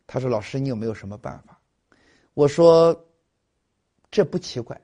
[0.08, 1.60] 他说：“老师，你有没有什么办法？”
[2.34, 3.06] 我说
[4.10, 4.80] ：“这不奇怪，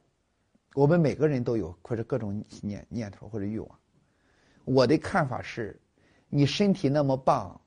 [0.76, 3.80] 我们每个人都有或者各种念念头或者欲望。
[4.66, 5.80] 我的看法是，
[6.30, 7.60] 你身体那么棒。”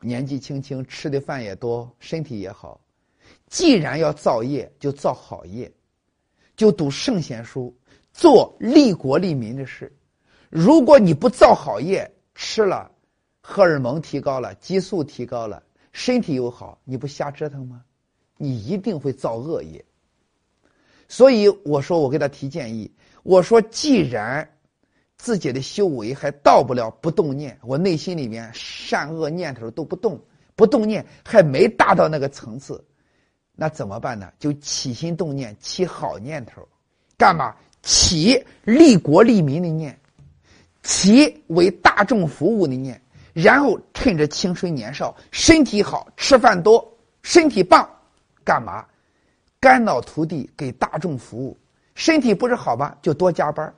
[0.00, 2.78] 年纪轻轻，吃的饭也多，身体也好。
[3.46, 5.72] 既然要造业，就造好业，
[6.56, 7.74] 就读圣贤书，
[8.12, 9.90] 做利国利民的事。
[10.54, 12.88] 如果你不造好业，吃了，
[13.40, 17.82] 荷尔蒙提高了，激素提高了，身体又好，你不瞎折腾吗？
[18.36, 19.84] 你一定会造恶业。
[21.08, 22.88] 所以我说，我给他提建议，
[23.24, 24.48] 我说，既然。
[25.16, 30.20] 自己的修为还到不了不动念，我内心里面善恶念头都不动，
[30.54, 32.84] 不动念还没达到那个层次，
[33.54, 34.30] 那怎么办呢？
[34.38, 36.68] 就起心动念，起好念头，
[37.16, 37.54] 干嘛？
[37.80, 39.98] 起利国利民的念，
[40.84, 43.00] 其为大众服务的念，
[43.32, 46.86] 然后趁着青春年少，身体好，吃饭多，
[47.22, 47.88] 身体棒，
[48.44, 48.86] 干嘛？
[49.58, 51.58] 肝脑涂地给大众服务，
[51.94, 52.98] 身体不是好吧？
[53.00, 53.74] 就多加班。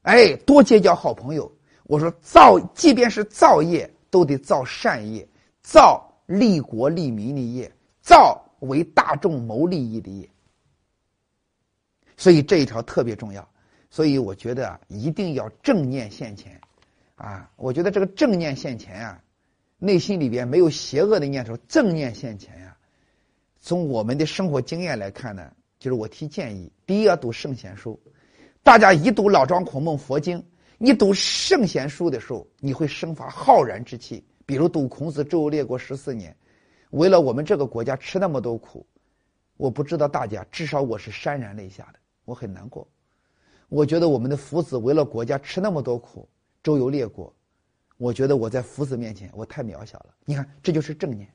[0.00, 1.52] 哎，多结交好朋友。
[1.84, 5.28] 我说造，即便是造业，都得造善业，
[5.60, 7.70] 造利国利民的业，
[8.00, 10.26] 造为大众谋利益的业。
[12.16, 13.46] 所以这一条特别重要。
[13.90, 16.58] 所以我觉得啊，一定要正念现前，
[17.16, 19.20] 啊，我觉得这个正念现前啊，
[19.78, 22.76] 内心里边没有邪恶的念头，正念现前呀。
[23.60, 28.00] 从我们的生活经验来看呢，就是我提建议：第一，要读圣贤书。
[28.62, 30.42] 大家一读老庄孔孟佛经，
[30.78, 34.24] 你读圣贤书的时候，你会生发浩然之气。
[34.46, 36.34] 比如读孔子周游列国十四年，
[36.90, 38.86] 为了我们这个国家吃那么多苦，
[39.56, 42.86] 我不知道大家，至少我是潸然泪下的，我很难过。
[43.70, 46.28] 我觉得我们的夫子为了国家吃那么多苦，
[46.62, 47.32] 周游列国，
[47.96, 50.06] 我觉得我在夫子面前我太渺小了。
[50.24, 51.32] 你看，这就是正念。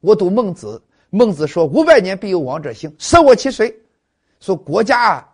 [0.00, 3.74] 我读孟子，孟子说五百年必有王者兴，舍我其谁？
[4.40, 5.30] 说国家啊。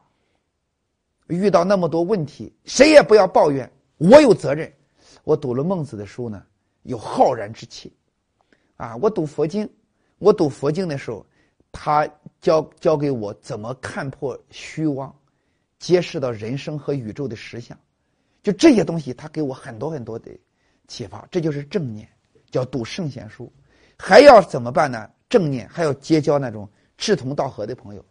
[1.28, 4.70] 遇到那么多问题，谁也不要抱怨，我有责任。
[5.24, 6.42] 我读了孟子的书呢，
[6.82, 7.92] 有浩然之气，
[8.76, 9.68] 啊，我读佛经，
[10.18, 11.24] 我读佛经的时候，
[11.70, 12.08] 他
[12.40, 15.14] 教教给我怎么看破虚妄，
[15.80, 17.76] 揭示到人生和宇宙的实相，
[18.42, 20.30] 就这些东西，他给我很多很多的
[20.86, 21.26] 启发。
[21.30, 22.08] 这就是正念，
[22.50, 23.52] 叫读圣贤书，
[23.98, 25.10] 还要怎么办呢？
[25.28, 26.68] 正念还要结交那种
[26.98, 28.04] 志同道合的朋友。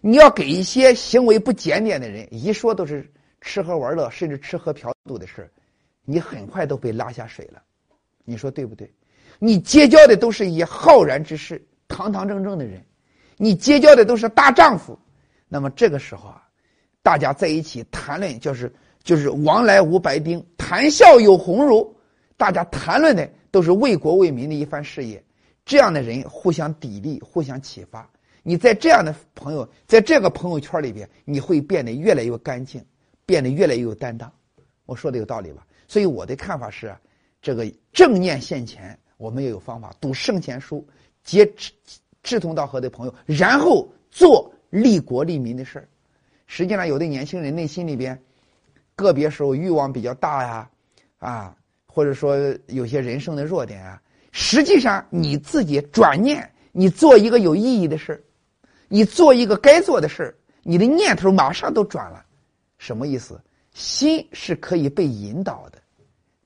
[0.00, 3.08] 你要给一些行为不检点的人一说都是
[3.40, 5.48] 吃喝玩乐，甚至吃喝嫖赌的事
[6.04, 7.62] 你很快都被拉下水了。
[8.24, 8.92] 你说对不对？
[9.38, 12.84] 你结交的都是一些浩然之士、堂堂正正的人，
[13.36, 14.98] 你结交的都是大丈夫。
[15.48, 16.48] 那么这个时候啊，
[17.02, 18.72] 大家在一起谈论，就是
[19.02, 21.94] 就是往来无白丁，谈笑有鸿儒。
[22.36, 25.22] 大家谈论的都是为国为民的一番事业，
[25.64, 28.08] 这样的人互相砥砺，互相启发。
[28.42, 32.84] 你在这样的朋友，在这个朋友圈里边，你会变得越来越干净，
[33.24, 34.32] 变得越来越有担当。
[34.86, 35.64] 我说的有道理吧？
[35.86, 36.92] 所以我的看法是，
[37.40, 40.84] 这个正念现前，我们也有方法，读圣贤书，
[41.22, 41.70] 结志
[42.22, 45.88] 志同道合的朋友，然后做利国利民的事儿。
[46.54, 48.20] 实际上，有的年轻人内心里边，
[48.94, 50.70] 个别时候欲望比较大呀，
[51.16, 51.56] 啊。
[51.86, 52.36] 或者说
[52.66, 54.00] 有些人生的弱点啊，
[54.32, 58.22] 实际上你自己转念，你做一个有意义的事
[58.88, 62.24] 你做一个该做的事你的念头马上都转了，
[62.76, 63.40] 什么意思？
[63.72, 65.78] 心是可以被引导的，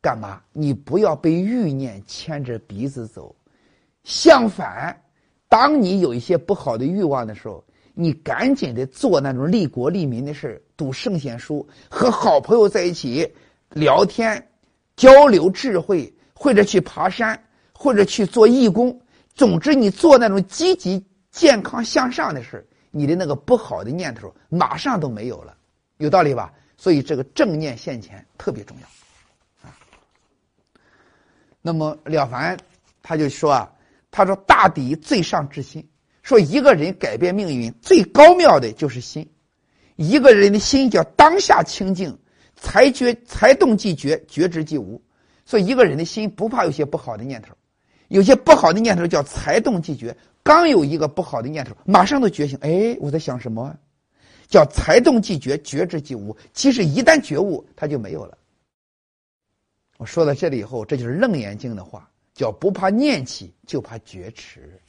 [0.00, 0.40] 干嘛？
[0.52, 3.34] 你不要被欲念牵着鼻子走。
[4.04, 5.00] 相反，
[5.48, 7.64] 当你有一些不好的欲望的时候，
[7.98, 13.34] 你赶紧的做那种利国利民的事读圣贤书，和好朋友在一起
[13.70, 14.46] 聊天。
[14.96, 17.42] 交流智慧，或者去爬山，
[17.74, 18.98] 或者去做义工。
[19.34, 25.54] 总之，你做那种积极、健康向上的事你的那个不好的念头马上都没有了，
[25.98, 26.50] 有道理吧？
[26.78, 29.76] 所以，这个正念现前特别重要啊。
[31.60, 32.56] 那么，了凡
[33.02, 33.72] 他就说啊，
[34.10, 35.86] 他说大抵最上至心，
[36.26, 39.30] 说一个人改变命运最高妙的就是心，
[39.94, 42.18] 一个人的心叫当下清净。
[42.56, 45.00] 才觉才动即觉，觉知即无。
[45.44, 47.54] 所以一个人的心不怕有些不好的念头，
[48.08, 50.16] 有些不好的念头叫才动即觉。
[50.42, 52.58] 刚有一个不好的念头，马上都觉醒。
[52.62, 53.76] 哎，我在想什么？
[54.48, 56.36] 叫才动即觉，觉知即无。
[56.54, 58.36] 其实一旦觉悟，它就没有了。
[59.98, 64.80] 我说到这里以后，这就是楞严经的话，叫不怕念起，就怕觉迟。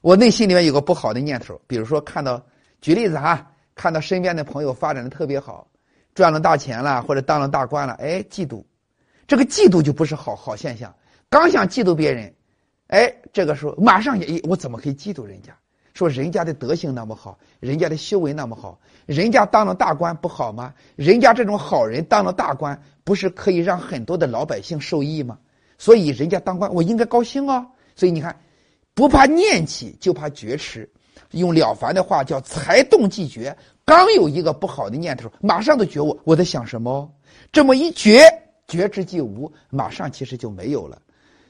[0.00, 2.42] 我内心里面有个不好的念头，比如说看到，
[2.80, 5.66] 举例子哈，看到身边的朋友发展的特别好。
[6.12, 8.64] 赚了大钱了，或者当了大官了，哎，嫉妒，
[9.28, 10.92] 这个嫉妒就不是好好现象。
[11.28, 12.34] 刚想嫉妒别人，
[12.88, 15.56] 哎，这个时候马上也，我怎么可以嫉妒人家？
[15.94, 20.74] 说人家的德行那么好，人家的修为那么好，人家当了大官不好吗？
[20.96, 25.38] 人家这种好人当了大官，不是可以让很多的老百姓受益吗？
[25.78, 27.64] 所以人家当官，我应该高兴哦。
[27.94, 28.34] 所以你看，
[29.00, 30.86] 不怕念起，就怕觉迟。
[31.30, 33.56] 用了凡的话叫才动即觉。
[33.82, 37.10] 刚有一个不好的念头，马上就觉悟我在想什么，
[37.50, 38.30] 这么一觉
[38.68, 41.00] 觉知即无，马上其实就没有了。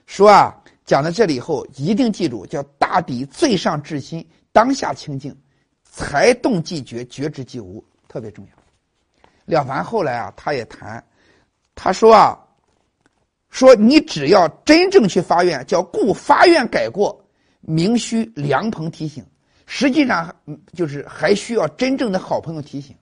[0.06, 0.54] 说啊，
[0.86, 5.36] 讲到这里以后，一定记住，叫大抵最上至心，当下清净，
[5.82, 9.58] 才动即觉，觉知即无，特别重要。
[9.58, 11.04] 了凡后来啊，他也谈，
[11.74, 12.38] 他说啊，
[13.50, 17.19] 说你只要真正去发愿，叫故发愿改过，
[17.60, 19.24] 明须良朋提醒。
[19.66, 20.34] 实际上，
[20.72, 22.96] 就是还需要真正的好朋友提醒。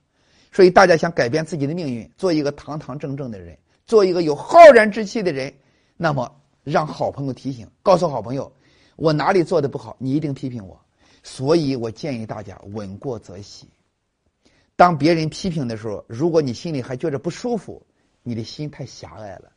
[0.52, 3.56] 所以，大家想改变自己的命运，做一个堂堂正正的人，
[3.86, 5.52] 做一个有浩然之气的人，
[5.96, 6.30] 那么
[6.64, 8.52] 让好朋友提醒，告诉好朋友，
[8.96, 10.78] 我哪里做的不好，你一定批评我。
[11.22, 13.68] 所以我建议大家稳过则喜。
[14.76, 17.86] 当别人批评的时候，如果你心里还觉着不舒服，
[18.22, 19.52] 你的心太狭隘了。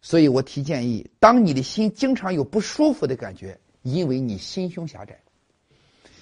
[0.00, 3.58] 所以我提建议，当你的心经常有不舒服的感觉，
[3.92, 5.18] 因为你心胸狭窄。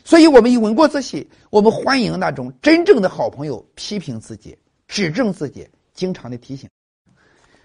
[0.04, 4.56] 所以我们以闻过则喜，我们欢迎那种真正的好朋友批评自己、
[4.86, 6.68] 指正自己，经常的提醒。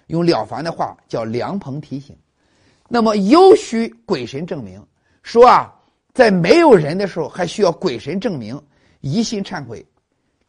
[0.08, 2.18] 用了凡的话叫良朋提醒。
[2.89, 4.86] 那么又需鬼神证明，
[5.24, 5.74] 说啊，
[6.14, 8.62] 在没有人的时候还需要鬼神证明，
[8.99, 9.86] 疑心忏悔，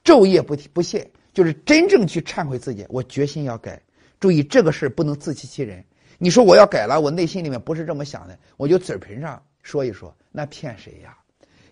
[0.02, 2.84] 昼夜不不懈，就是真正去忏悔自己。
[2.88, 3.80] 我决心要改。
[4.18, 5.84] 注意这个事不能自欺欺人。
[6.22, 11.18] 你说我要改了，我内心里面不是这么想的，我就嘴皮上说一说，那骗谁呀？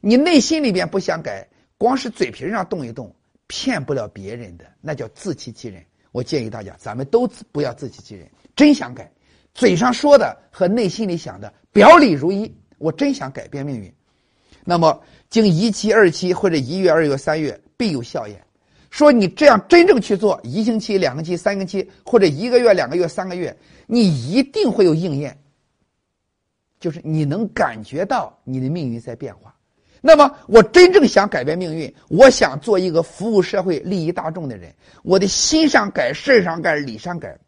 [0.01, 1.47] 你内心里边不想改，
[1.79, 3.15] 光是嘴皮上动一动，
[3.47, 5.81] 骗不了别人的，那叫自欺欺人。
[6.11, 9.09] 我建议大家，咱们都不要自欺欺人，真想改，
[9.55, 12.53] 嘴上说的和内心里想的表里如一。
[12.79, 13.95] 我真想改变命运，
[14.65, 18.45] 那么经一期、二期或者一月、二月、三月，必有效验。
[18.91, 25.39] 说你这样真正去做，一星期、两个星期、三个星期，或者一个月、两个月、三个月，你一定会有应验，
[26.79, 29.55] 就是你能感觉到你的命运在变化。
[30.03, 34.75] 那么，我真正想改变命运，我想做一个服务社会、利益大众的人。
[35.03, 37.39] 我的心上改，事上改，理上改，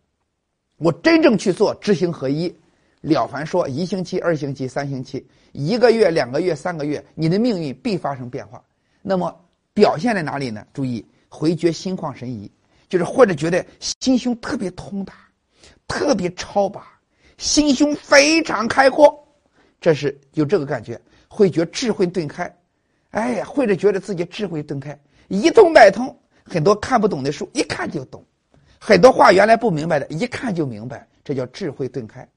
[0.77, 2.55] 我真正去做，知行合一。
[3.01, 8.63] 了凡说：一星期、二星期、三星期，一个月、两个月、三个月，你的命运必发生变化。
[9.01, 9.35] 那么
[9.75, 10.65] 表现在哪里呢？
[10.73, 11.05] 注意，
[11.35, 12.53] 回觉心旷神怡，
[12.91, 15.15] 就是或者觉得心胸特别通达，
[15.89, 16.87] 特别超拔，
[17.39, 19.27] 心胸非常开阔，
[19.81, 21.01] 这是有这个感觉。
[21.27, 22.55] 会觉智慧顿开，
[23.13, 24.97] 哎呀，或者觉得自己智慧顿开，
[25.29, 26.15] 一通百通。
[26.45, 28.21] 很多看不懂的书，一看就懂；
[28.79, 31.09] 很多话原来不明白的，一看就明白。
[31.25, 32.29] 这叫智慧顿开。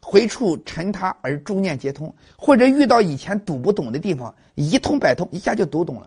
[0.00, 6.06] 回处沉他而诸念皆通，或者遇到以前读不懂的地方，一通百通，一下就读懂了；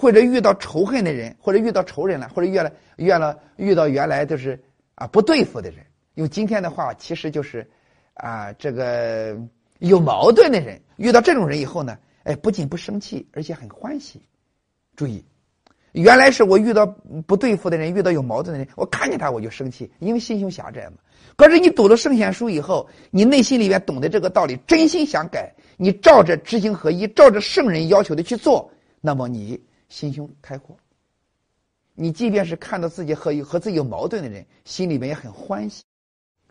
[0.00, 4.62] 或者遇到仇恨的人，或者遇到仇人了，或者遇了遇了遇到原来就是
[4.94, 5.84] 啊不对付的人，
[6.14, 7.68] 用今天的话，其实就是
[8.14, 9.36] 啊这个
[9.80, 14.22] 有矛盾的人，遇到这种人以后呢，哎，不仅不生气，而且很欢喜。
[14.94, 15.24] 注意。
[15.92, 16.86] 原来是我遇到
[17.26, 20.98] 不对付的人，遇到有矛盾的人，我看见他我就生气，因为心胸狭窄嘛。
[21.34, 28.70] 可是你读了圣贤书以后，你内心里面懂得这个道理，真心想改，你照着知行合一，照着圣人要求的去做，
[29.00, 29.58] 那么你
[29.88, 30.76] 心胸开阔。
[31.94, 35.82] 你即便是看到自己和和自己有矛盾的人，心里面也很欢喜。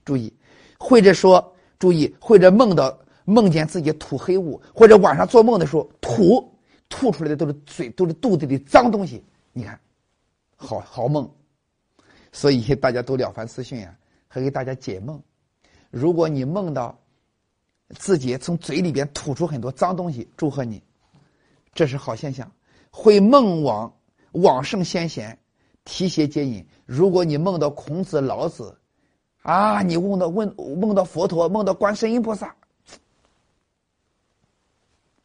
[0.03, 0.33] 注意，
[0.77, 6.53] 或者说注意，或者梦到梦见自己吐黑雾，或者晚上做梦的时候吐
[6.89, 9.23] 吐出来的都是嘴都是肚子里脏东西。
[9.53, 9.79] 你看，
[10.55, 11.29] 好好梦，
[12.31, 15.21] 所以大家都《了凡四训》啊，还给大家解梦。
[15.89, 16.97] 如果你梦到
[17.97, 20.83] 自己从嘴里边吐出很多脏东西，祝贺你，
[21.73, 22.51] 这是好现象。
[22.91, 23.93] 会梦往
[24.33, 25.37] 往圣先贤
[25.85, 26.65] 提携接引。
[26.85, 28.77] 如果你梦到孔子、老子，
[29.41, 32.55] 啊，你梦到问梦到佛陀，梦到观世音菩萨，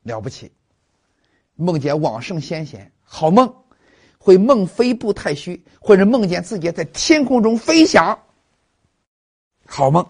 [0.02, 0.52] 了不起。
[1.54, 3.52] 梦见往圣先贤，好梦。
[4.24, 8.16] 会梦飞步太虚，或者梦见自己在天空中飞翔，
[9.66, 10.00] 好梦；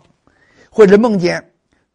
[0.71, 1.43] 或者梦见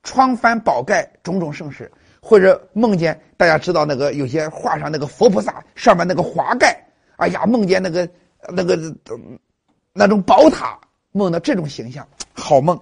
[0.01, 1.85] 窗翻宝盖，种种盛世；
[2.27, 6.77] 或者梦见大家知道那个有些画上那个佛菩萨上面那个华盖，
[7.15, 8.09] 哎呀，梦见那个
[8.49, 8.77] 那个
[9.93, 10.77] 那种宝塔，
[11.13, 12.77] 梦到这种形象，好梦。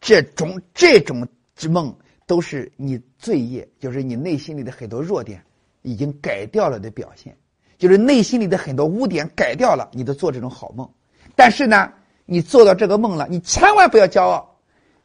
[0.00, 1.94] 这种这种之梦
[2.24, 5.44] 都是你罪业，就是你内心里的很多弱点
[5.82, 7.36] 已经改掉了的表现。
[7.76, 10.88] 就是内心里的很多污点改掉了，你都做这种好梦。
[11.36, 11.92] 但是呢，
[12.24, 14.58] 你做到这个梦了，你千万不要骄傲。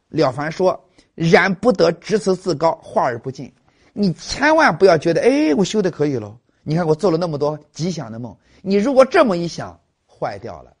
[0.08, 0.82] 了凡说
[1.14, 3.52] ：“然不得执此自高，化而不尽。”
[3.92, 6.36] 你千万不要觉得，哎，我修的可以了。
[6.62, 10.74] 你看我做了那么多吉祥的梦，你如果这么一想，坏掉了，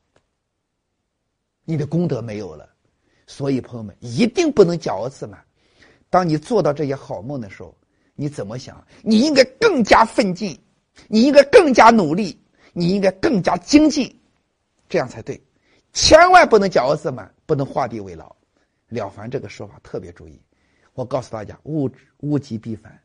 [1.64, 2.68] 你的功德没有了。
[3.26, 5.42] 所以朋友们，一定不能骄傲自满。
[6.10, 7.76] 当你做到这些好梦的时候，
[8.14, 8.84] 你怎么想？
[9.02, 10.58] 你应该更加奋进。
[11.08, 12.40] 你应该更加努力，
[12.72, 14.16] 你应该更加精进，
[14.88, 15.42] 这样才对。
[15.92, 18.34] 千万不能骄傲自满，不能画地为牢。
[18.94, 20.40] 了凡这个说法特别注意。
[20.94, 21.90] 我告诉大家，物
[22.20, 22.98] 物极必反。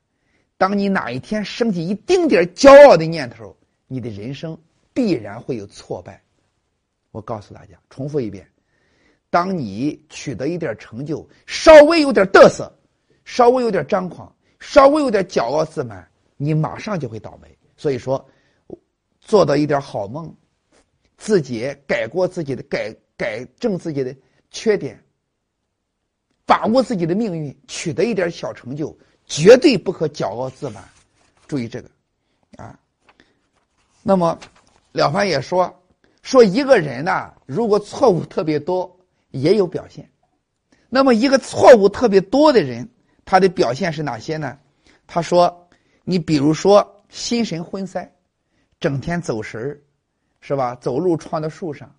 [0.57, 4.57] 当你哪一天升起一丁点骄傲的念头，你的人生
[4.93, 6.21] 必然会有挫败。
[7.11, 8.47] 我告诉大家，重复一遍：
[9.29, 12.71] 当你取得一点成就，稍微有点嘚瑟，
[13.25, 17.57] 稍微有点张狂，稍微有点骄傲自满，你马上就会倒霉。
[17.75, 18.23] 所以说，
[19.19, 20.31] 做到一点好梦，
[21.17, 24.15] 自己改过自己的改改正自己的
[24.51, 25.03] 缺点，
[26.49, 28.97] 把握自己的命运，取得一点小成就，
[29.27, 30.83] 绝对不可骄傲自满。
[31.47, 31.89] 注意这个，
[32.57, 32.77] 啊。
[34.01, 34.35] 那么，
[34.91, 35.71] 了凡也说，
[36.23, 40.09] 说一个人呐，如果错误特别多，也有表现。
[40.89, 42.89] 那么，一个错误特别多的人，
[43.23, 44.57] 他的表现是哪些呢？
[45.05, 45.69] 他说，
[46.03, 46.95] 你比如说。
[47.11, 48.07] 心神昏塞，
[48.79, 49.81] 整天走神儿，
[50.41, 50.75] 是吧？
[50.75, 51.91] 走路撞到树上，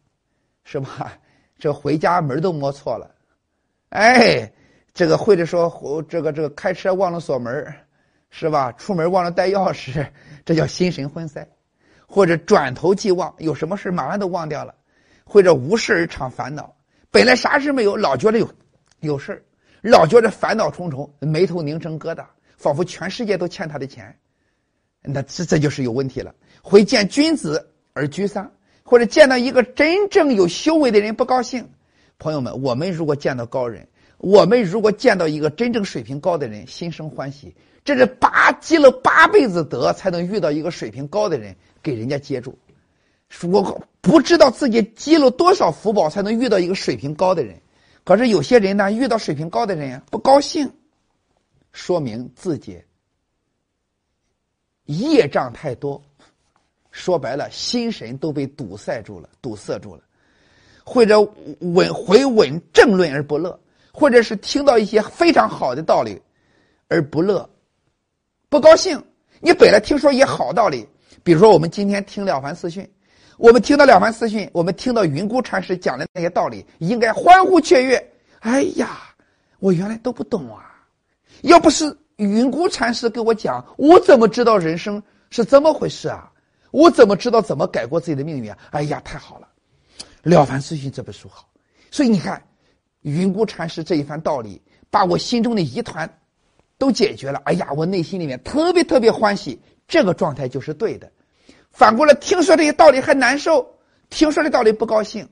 [0.62, 1.18] 是吧？
[1.58, 3.12] 这回家门都摸错了，
[3.90, 4.50] 哎，
[4.92, 7.72] 这个或者说这个这个开车忘了锁门
[8.30, 8.72] 是吧？
[8.72, 10.06] 出门忘了带钥匙，
[10.44, 11.46] 这叫心神昏塞，
[12.06, 14.74] 或者转头即忘，有什么事马上都忘掉了，
[15.24, 16.72] 或者无事而常烦恼，
[17.10, 18.48] 本来啥事没有，老觉得有
[19.00, 19.44] 有事
[19.80, 22.24] 老觉得烦恼重重，眉头拧成疙瘩，
[22.56, 24.16] 仿佛全世界都欠他的钱。
[25.02, 26.34] 那这这就是有问题了。
[26.62, 28.52] 会见君子而沮丧，
[28.84, 31.68] 或者见到一个真正有修为的人不高兴。
[32.20, 37.52] 朋友们，我们如果见到高人，我们如果见到一个真正水平高的人，心生欢喜。
[37.82, 42.56] 这是八积了八辈子德，才能遇到一个水平高的人，给人家接住。
[43.50, 47.58] 我不知道自己积了多少福报，才能遇到一个水平高的人。
[48.04, 50.70] 可是有些人呢，遇到水平高的人不高兴，
[51.72, 52.82] 说明自己。
[54.84, 56.02] 业障太多，
[56.90, 60.02] 说白了，心神都被堵塞住了，堵塞住了，
[60.84, 61.20] 或者
[61.60, 63.58] 稳回稳正论而不乐，
[63.92, 66.20] 或者是听到一些非常好的道理
[66.88, 67.48] 而不乐，
[68.48, 69.02] 不高兴。
[69.40, 70.86] 你本来听说一些好道理，
[71.22, 72.82] 比如说我们今天听《了凡四训》，
[73.38, 78.12] 我们听到《了凡四训》，我们听到云谷禅师讲的那些道理，应该欢呼雀跃。
[78.40, 78.98] 哎呀，
[79.58, 80.84] 我原来都不懂啊！
[81.42, 81.96] 要不是。
[82.16, 86.30] 云谷禅师给我讲，我怎么知道人生是怎么回事啊？
[86.70, 88.58] 我怎么知道怎么改过自己的命运啊？
[88.72, 89.46] 哎呀，太好了，
[90.22, 91.48] 《了凡四训》这本书好。
[91.90, 92.42] 所以你看，
[93.02, 94.60] 云谷禅师这一番道理，
[94.90, 96.08] 把我心中的疑团
[96.78, 97.40] 都解决了。
[97.44, 101.10] 哎呀，我内心里面特别特别欢喜，这个状态就是对的。
[101.70, 103.74] 反过来听说这些道理还难受，
[104.08, 105.28] 听说这道理不高兴。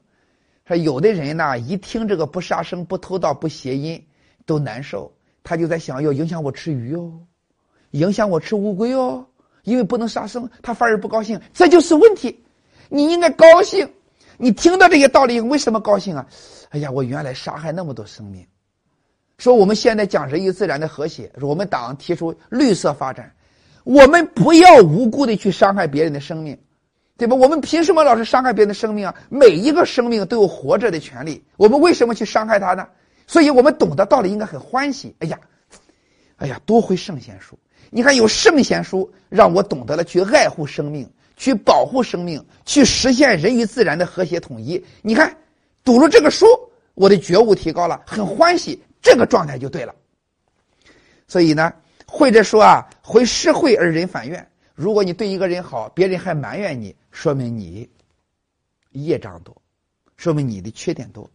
[0.67, 4.05] 说有的人呢，一听这个不杀生、不偷盗、不邪淫，
[4.47, 5.13] 都难受。
[5.43, 7.13] 他就在想，要影响我吃鱼哦，
[7.93, 9.27] 影响我吃乌龟哦，
[9.65, 11.41] 因为不能杀生，他反而不高兴。
[11.55, 12.45] 这就是问题。
[12.89, 13.91] 你应该高兴。
[14.39, 16.27] 你听到这些道理，为什么高兴啊？
[16.71, 18.47] 哎呀，我原来杀害那么多生命。
[19.37, 23.35] 说我们现在讲人与自然的和谐，说我们党提出绿色发展，
[23.85, 26.59] 我们不要无辜的去伤害别人的生命。
[27.17, 27.35] 对吧？
[27.35, 29.13] 我们凭什么老是伤害别人的生命啊？
[29.29, 32.87] 每一个生命都有活着的权利，我们为什么去伤害他呢？
[33.27, 35.17] 所以我们懂得道理应该很欢喜。
[35.19, 35.37] 哎呀，
[36.37, 37.59] 哎呀，多亏圣贤书！
[37.91, 44.85] 你看有圣贤书，让我懂得了去爱护生命，去保护生命，去实现人与自然的和谐统一。
[45.01, 45.35] 你看，
[45.85, 46.47] 读了这个书，
[46.95, 49.95] 我的觉悟提高了，很欢喜，这个状态就对了。
[51.29, 51.73] 所以呢，
[52.07, 54.47] 或者说啊，会施惠而人反怨。
[54.75, 57.89] 如果你对一个人好，别人还埋怨你，说明你
[58.91, 59.57] 业障多，
[60.17, 61.31] 说明你的缺点多，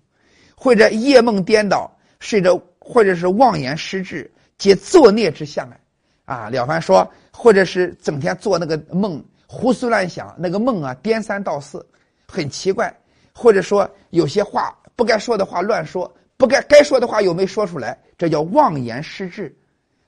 [0.55, 1.89] 或者夜梦颠倒，
[2.19, 2.49] 甚至
[2.79, 5.77] 或者是妄言失智，皆作孽之相啊！
[6.25, 9.23] 啊，了凡说，或者是整天做那个梦，
[9.53, 11.85] 胡思乱想，那个梦啊颠三倒四，
[12.27, 12.91] 很奇怪，
[13.31, 19.55] 或者说有些话不该说的话乱说，不该该说的话又没说出来，这叫妄言失智，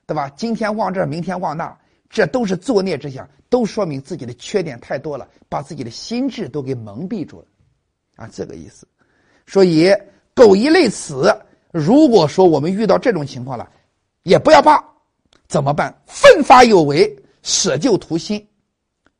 [0.04, 0.28] 对吧？
[0.30, 1.74] 今天忘这，明天忘那。
[2.10, 7.46] 这都是作孽之相，都说明自己的缺点太多了，把自己的心智都给蒙蔽住了，
[8.16, 8.86] 啊，这个意思。
[9.46, 9.94] 所以
[10.34, 11.32] 苟一类此，
[11.70, 13.68] 如果说我们遇到这种情况了，
[14.24, 14.84] 也不要怕，
[15.46, 15.94] 怎么办？
[16.04, 18.44] 奋发有为，舍旧图新，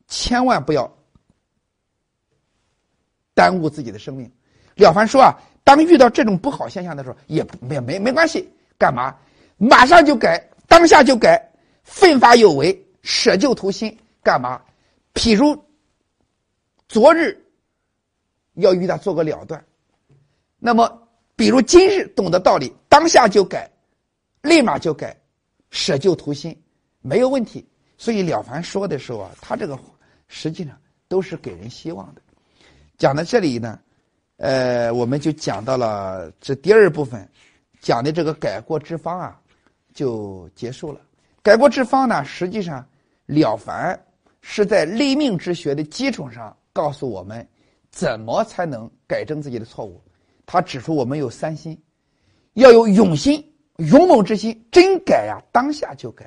[0.09, 0.90] 千万不要
[3.34, 4.30] 耽误自己的生命。
[4.76, 5.34] 了凡说啊，
[5.64, 8.48] 当遇到这种不好现象的时候，也没没没关系，
[8.78, 9.16] 干嘛？
[9.57, 11.42] 马上就改，当下就改。
[11.82, 14.61] 奋发有为，舍旧图新，干嘛？
[15.14, 15.57] 譬如
[16.88, 17.40] 昨日
[18.54, 19.64] 要与他做个了断，
[20.59, 23.70] 那么比如今日懂得道理，当下就改，
[24.42, 25.16] 立马就改，
[25.70, 26.61] 舍旧图新，
[27.00, 27.64] 没有问题。
[27.96, 29.78] 所以了凡说的时候啊，他这个
[30.29, 30.77] 实际上
[31.09, 32.22] 都是给人希望的。
[32.99, 33.79] 讲到这里呢，
[34.37, 37.29] 呃，我们就讲到了这第二部分，
[37.81, 39.41] 讲的这个改过之方啊，
[39.95, 41.01] 就结束了。
[41.43, 42.24] 改过之方呢？
[42.24, 42.85] 实际上，
[43.27, 43.99] 了凡
[44.41, 47.47] 是在立命之学的基础上告诉我们，
[47.91, 50.03] 怎么才能改正自己的错误。
[50.45, 51.81] 他指出我们有三心，
[52.55, 53.45] 要有勇心、
[53.77, 56.24] 勇猛之心，真改啊，当下就改；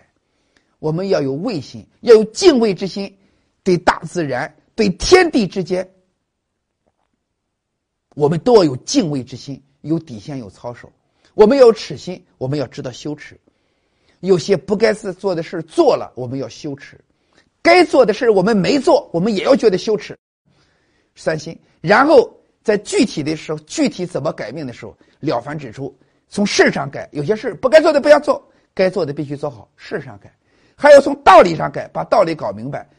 [0.80, 3.18] 我们要有畏心，要有敬畏之心，
[3.64, 5.90] 对大自然、对天地之间，
[8.16, 10.92] 我们都要有敬畏之心，有底线，有操守。
[11.34, 13.40] 我们要有耻心，我们要知道羞耻。
[14.22, 16.98] 有些不该是做的事做了，我们要羞耻；
[17.62, 20.18] 该做的事我们没做，我们也要觉得羞耻。
[21.16, 22.30] 三心，然后
[22.64, 25.96] 在具体的时候，具体怎么改命的时候，了凡指出，
[26.28, 28.44] 从事上改，有些事不该做的不要做，
[28.74, 30.30] 该做的必须做好，事上改；
[30.76, 32.90] 还要从道理上改，把道理搞明白。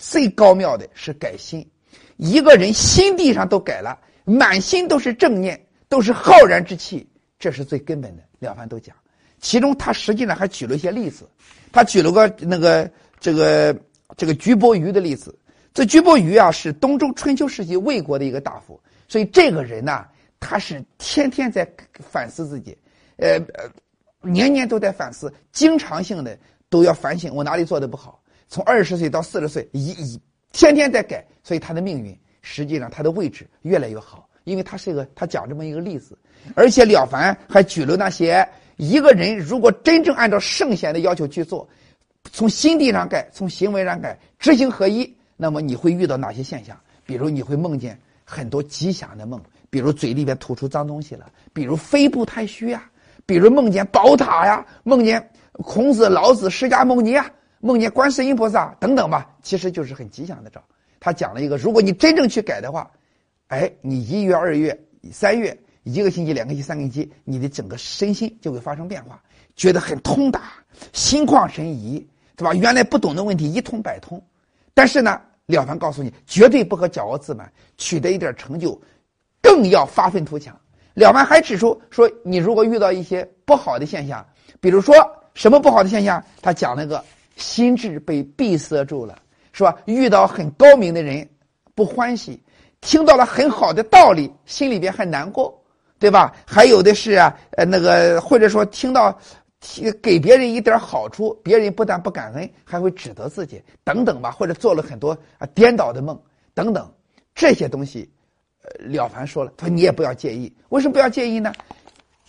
[0.00, 1.68] 最高妙的是改心，
[2.16, 7.06] 一个人心地上都改了，满心都是正念，都是浩然之气，
[7.38, 8.22] 这是最根本的。
[8.38, 8.96] 了凡都讲。
[9.40, 11.28] 其中，他实际上还举了一些例子。
[11.70, 12.90] 他举了个那个
[13.20, 13.78] 这个
[14.16, 15.38] 这个鞠伯瑜的例子。
[15.74, 18.80] 这鞠伯瑜啊，是东周春秋时期魏国的一个大夫。
[19.06, 20.06] 所以这个人呢，
[20.40, 21.70] 他是天天在
[22.10, 22.76] 反思自己，
[23.18, 23.70] 呃呃，
[24.22, 26.38] 年年都在反思，经常性的
[26.70, 28.19] 都要反省我哪里做的不好。
[28.50, 30.20] 从二十岁到四十岁，一一
[30.52, 36.18] 天天在改，所以他的命运实际上他的位置越来越好，因为他是一个他讲这么一个例子。
[36.54, 38.46] 而且了凡还举了那些。
[38.76, 41.68] 一个人如果真正按照圣贤的要求去做，
[42.32, 46.74] 从心地上改，从行为上改，知行合一，那么你会遇到哪些现象？
[47.04, 49.38] 比如你会梦见很多吉祥的梦，
[49.68, 52.90] 比如嘴里边吐出脏东西了，比如肺部太虚啊，
[53.26, 57.30] 比如梦见宝塔呀，梦见孔子、老子、释迦牟尼啊，
[57.60, 60.60] 梦见观世音菩萨等等吧，其实就是很吉祥的兆。
[60.98, 62.90] 他讲了一个，如果你真正去改的话，
[63.48, 64.78] 哎，你一月、二月、
[65.12, 65.56] 三月。
[65.82, 69.18] 一个星期、两个星期、三个星期，你的整个身心就会发生变化，
[69.56, 70.52] 觉得很通达，
[70.92, 72.06] 心旷神怡，
[72.36, 72.52] 对吧？
[72.52, 74.22] 原来不懂的问题一通百通。
[74.74, 78.78] 但是呢，了凡告诉你，绝对不可骄傲自满，取得一点成就，
[79.40, 80.54] 更要发愤图强。
[80.92, 84.24] 了凡还指出说，你如果遇到一些不好的现象，
[84.60, 84.94] 比如说
[85.32, 87.02] 什么不好的现象，他讲那个
[87.36, 89.18] 心智被闭塞住了，
[89.52, 89.76] 是吧？
[89.86, 91.28] 遇到很高明的人
[91.74, 92.42] 不欢喜，
[92.80, 95.58] 听到了很好的道理，心里边很难过，
[95.98, 96.34] 对吧？
[96.46, 99.18] 还有的是啊，呃，那个或者说听到
[100.02, 106.20] 给别人一点好处，别人不但不感恩，还会指责自己，等等吧，或者做了很多啊颠倒的梦，
[106.54, 106.90] 等等
[107.34, 108.10] 这些东西，
[108.62, 111.52] 呃，了凡说了，他说你也不要介意，为什么不要介意呢？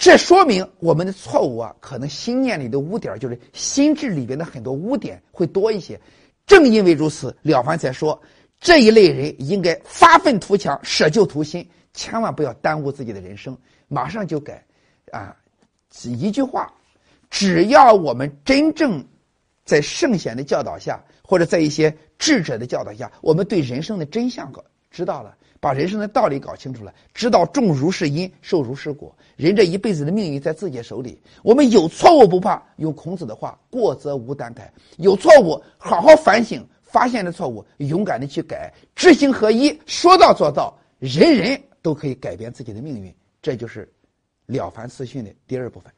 [0.01, 6.01] 这说明我们的错误啊，可能心念里的污点，就是心智里边的很多污点会多一些。
[6.47, 8.19] 正因为如此，了凡才说
[8.59, 13.55] 这一类人应该发愤图强，舍旧图新，千万不要耽误自己的人生，
[13.87, 14.65] 马上就改。
[15.11, 15.37] 啊，
[16.03, 16.73] 一句话，
[17.29, 19.05] 只要我们真正
[19.65, 25.37] 在圣贤的教导下，或者在一些智者的教导下，我们对人生的真相搞知道了。
[25.61, 29.15] 把人生的道理搞清楚了，知道种如是因，受如是果。
[29.37, 31.21] 人这一辈子的命运在自己手里。
[31.43, 34.73] 我们有错误不怕，用孔子的话，过则无惮改。
[34.97, 43.13] 有错误，好好反省，发现的错误，勇敢的去改，知行合一，说到做到，人人都可以改变自己的命运。
[43.39, 43.85] 这就是
[44.47, 45.91] 《了凡四训》的第二部分。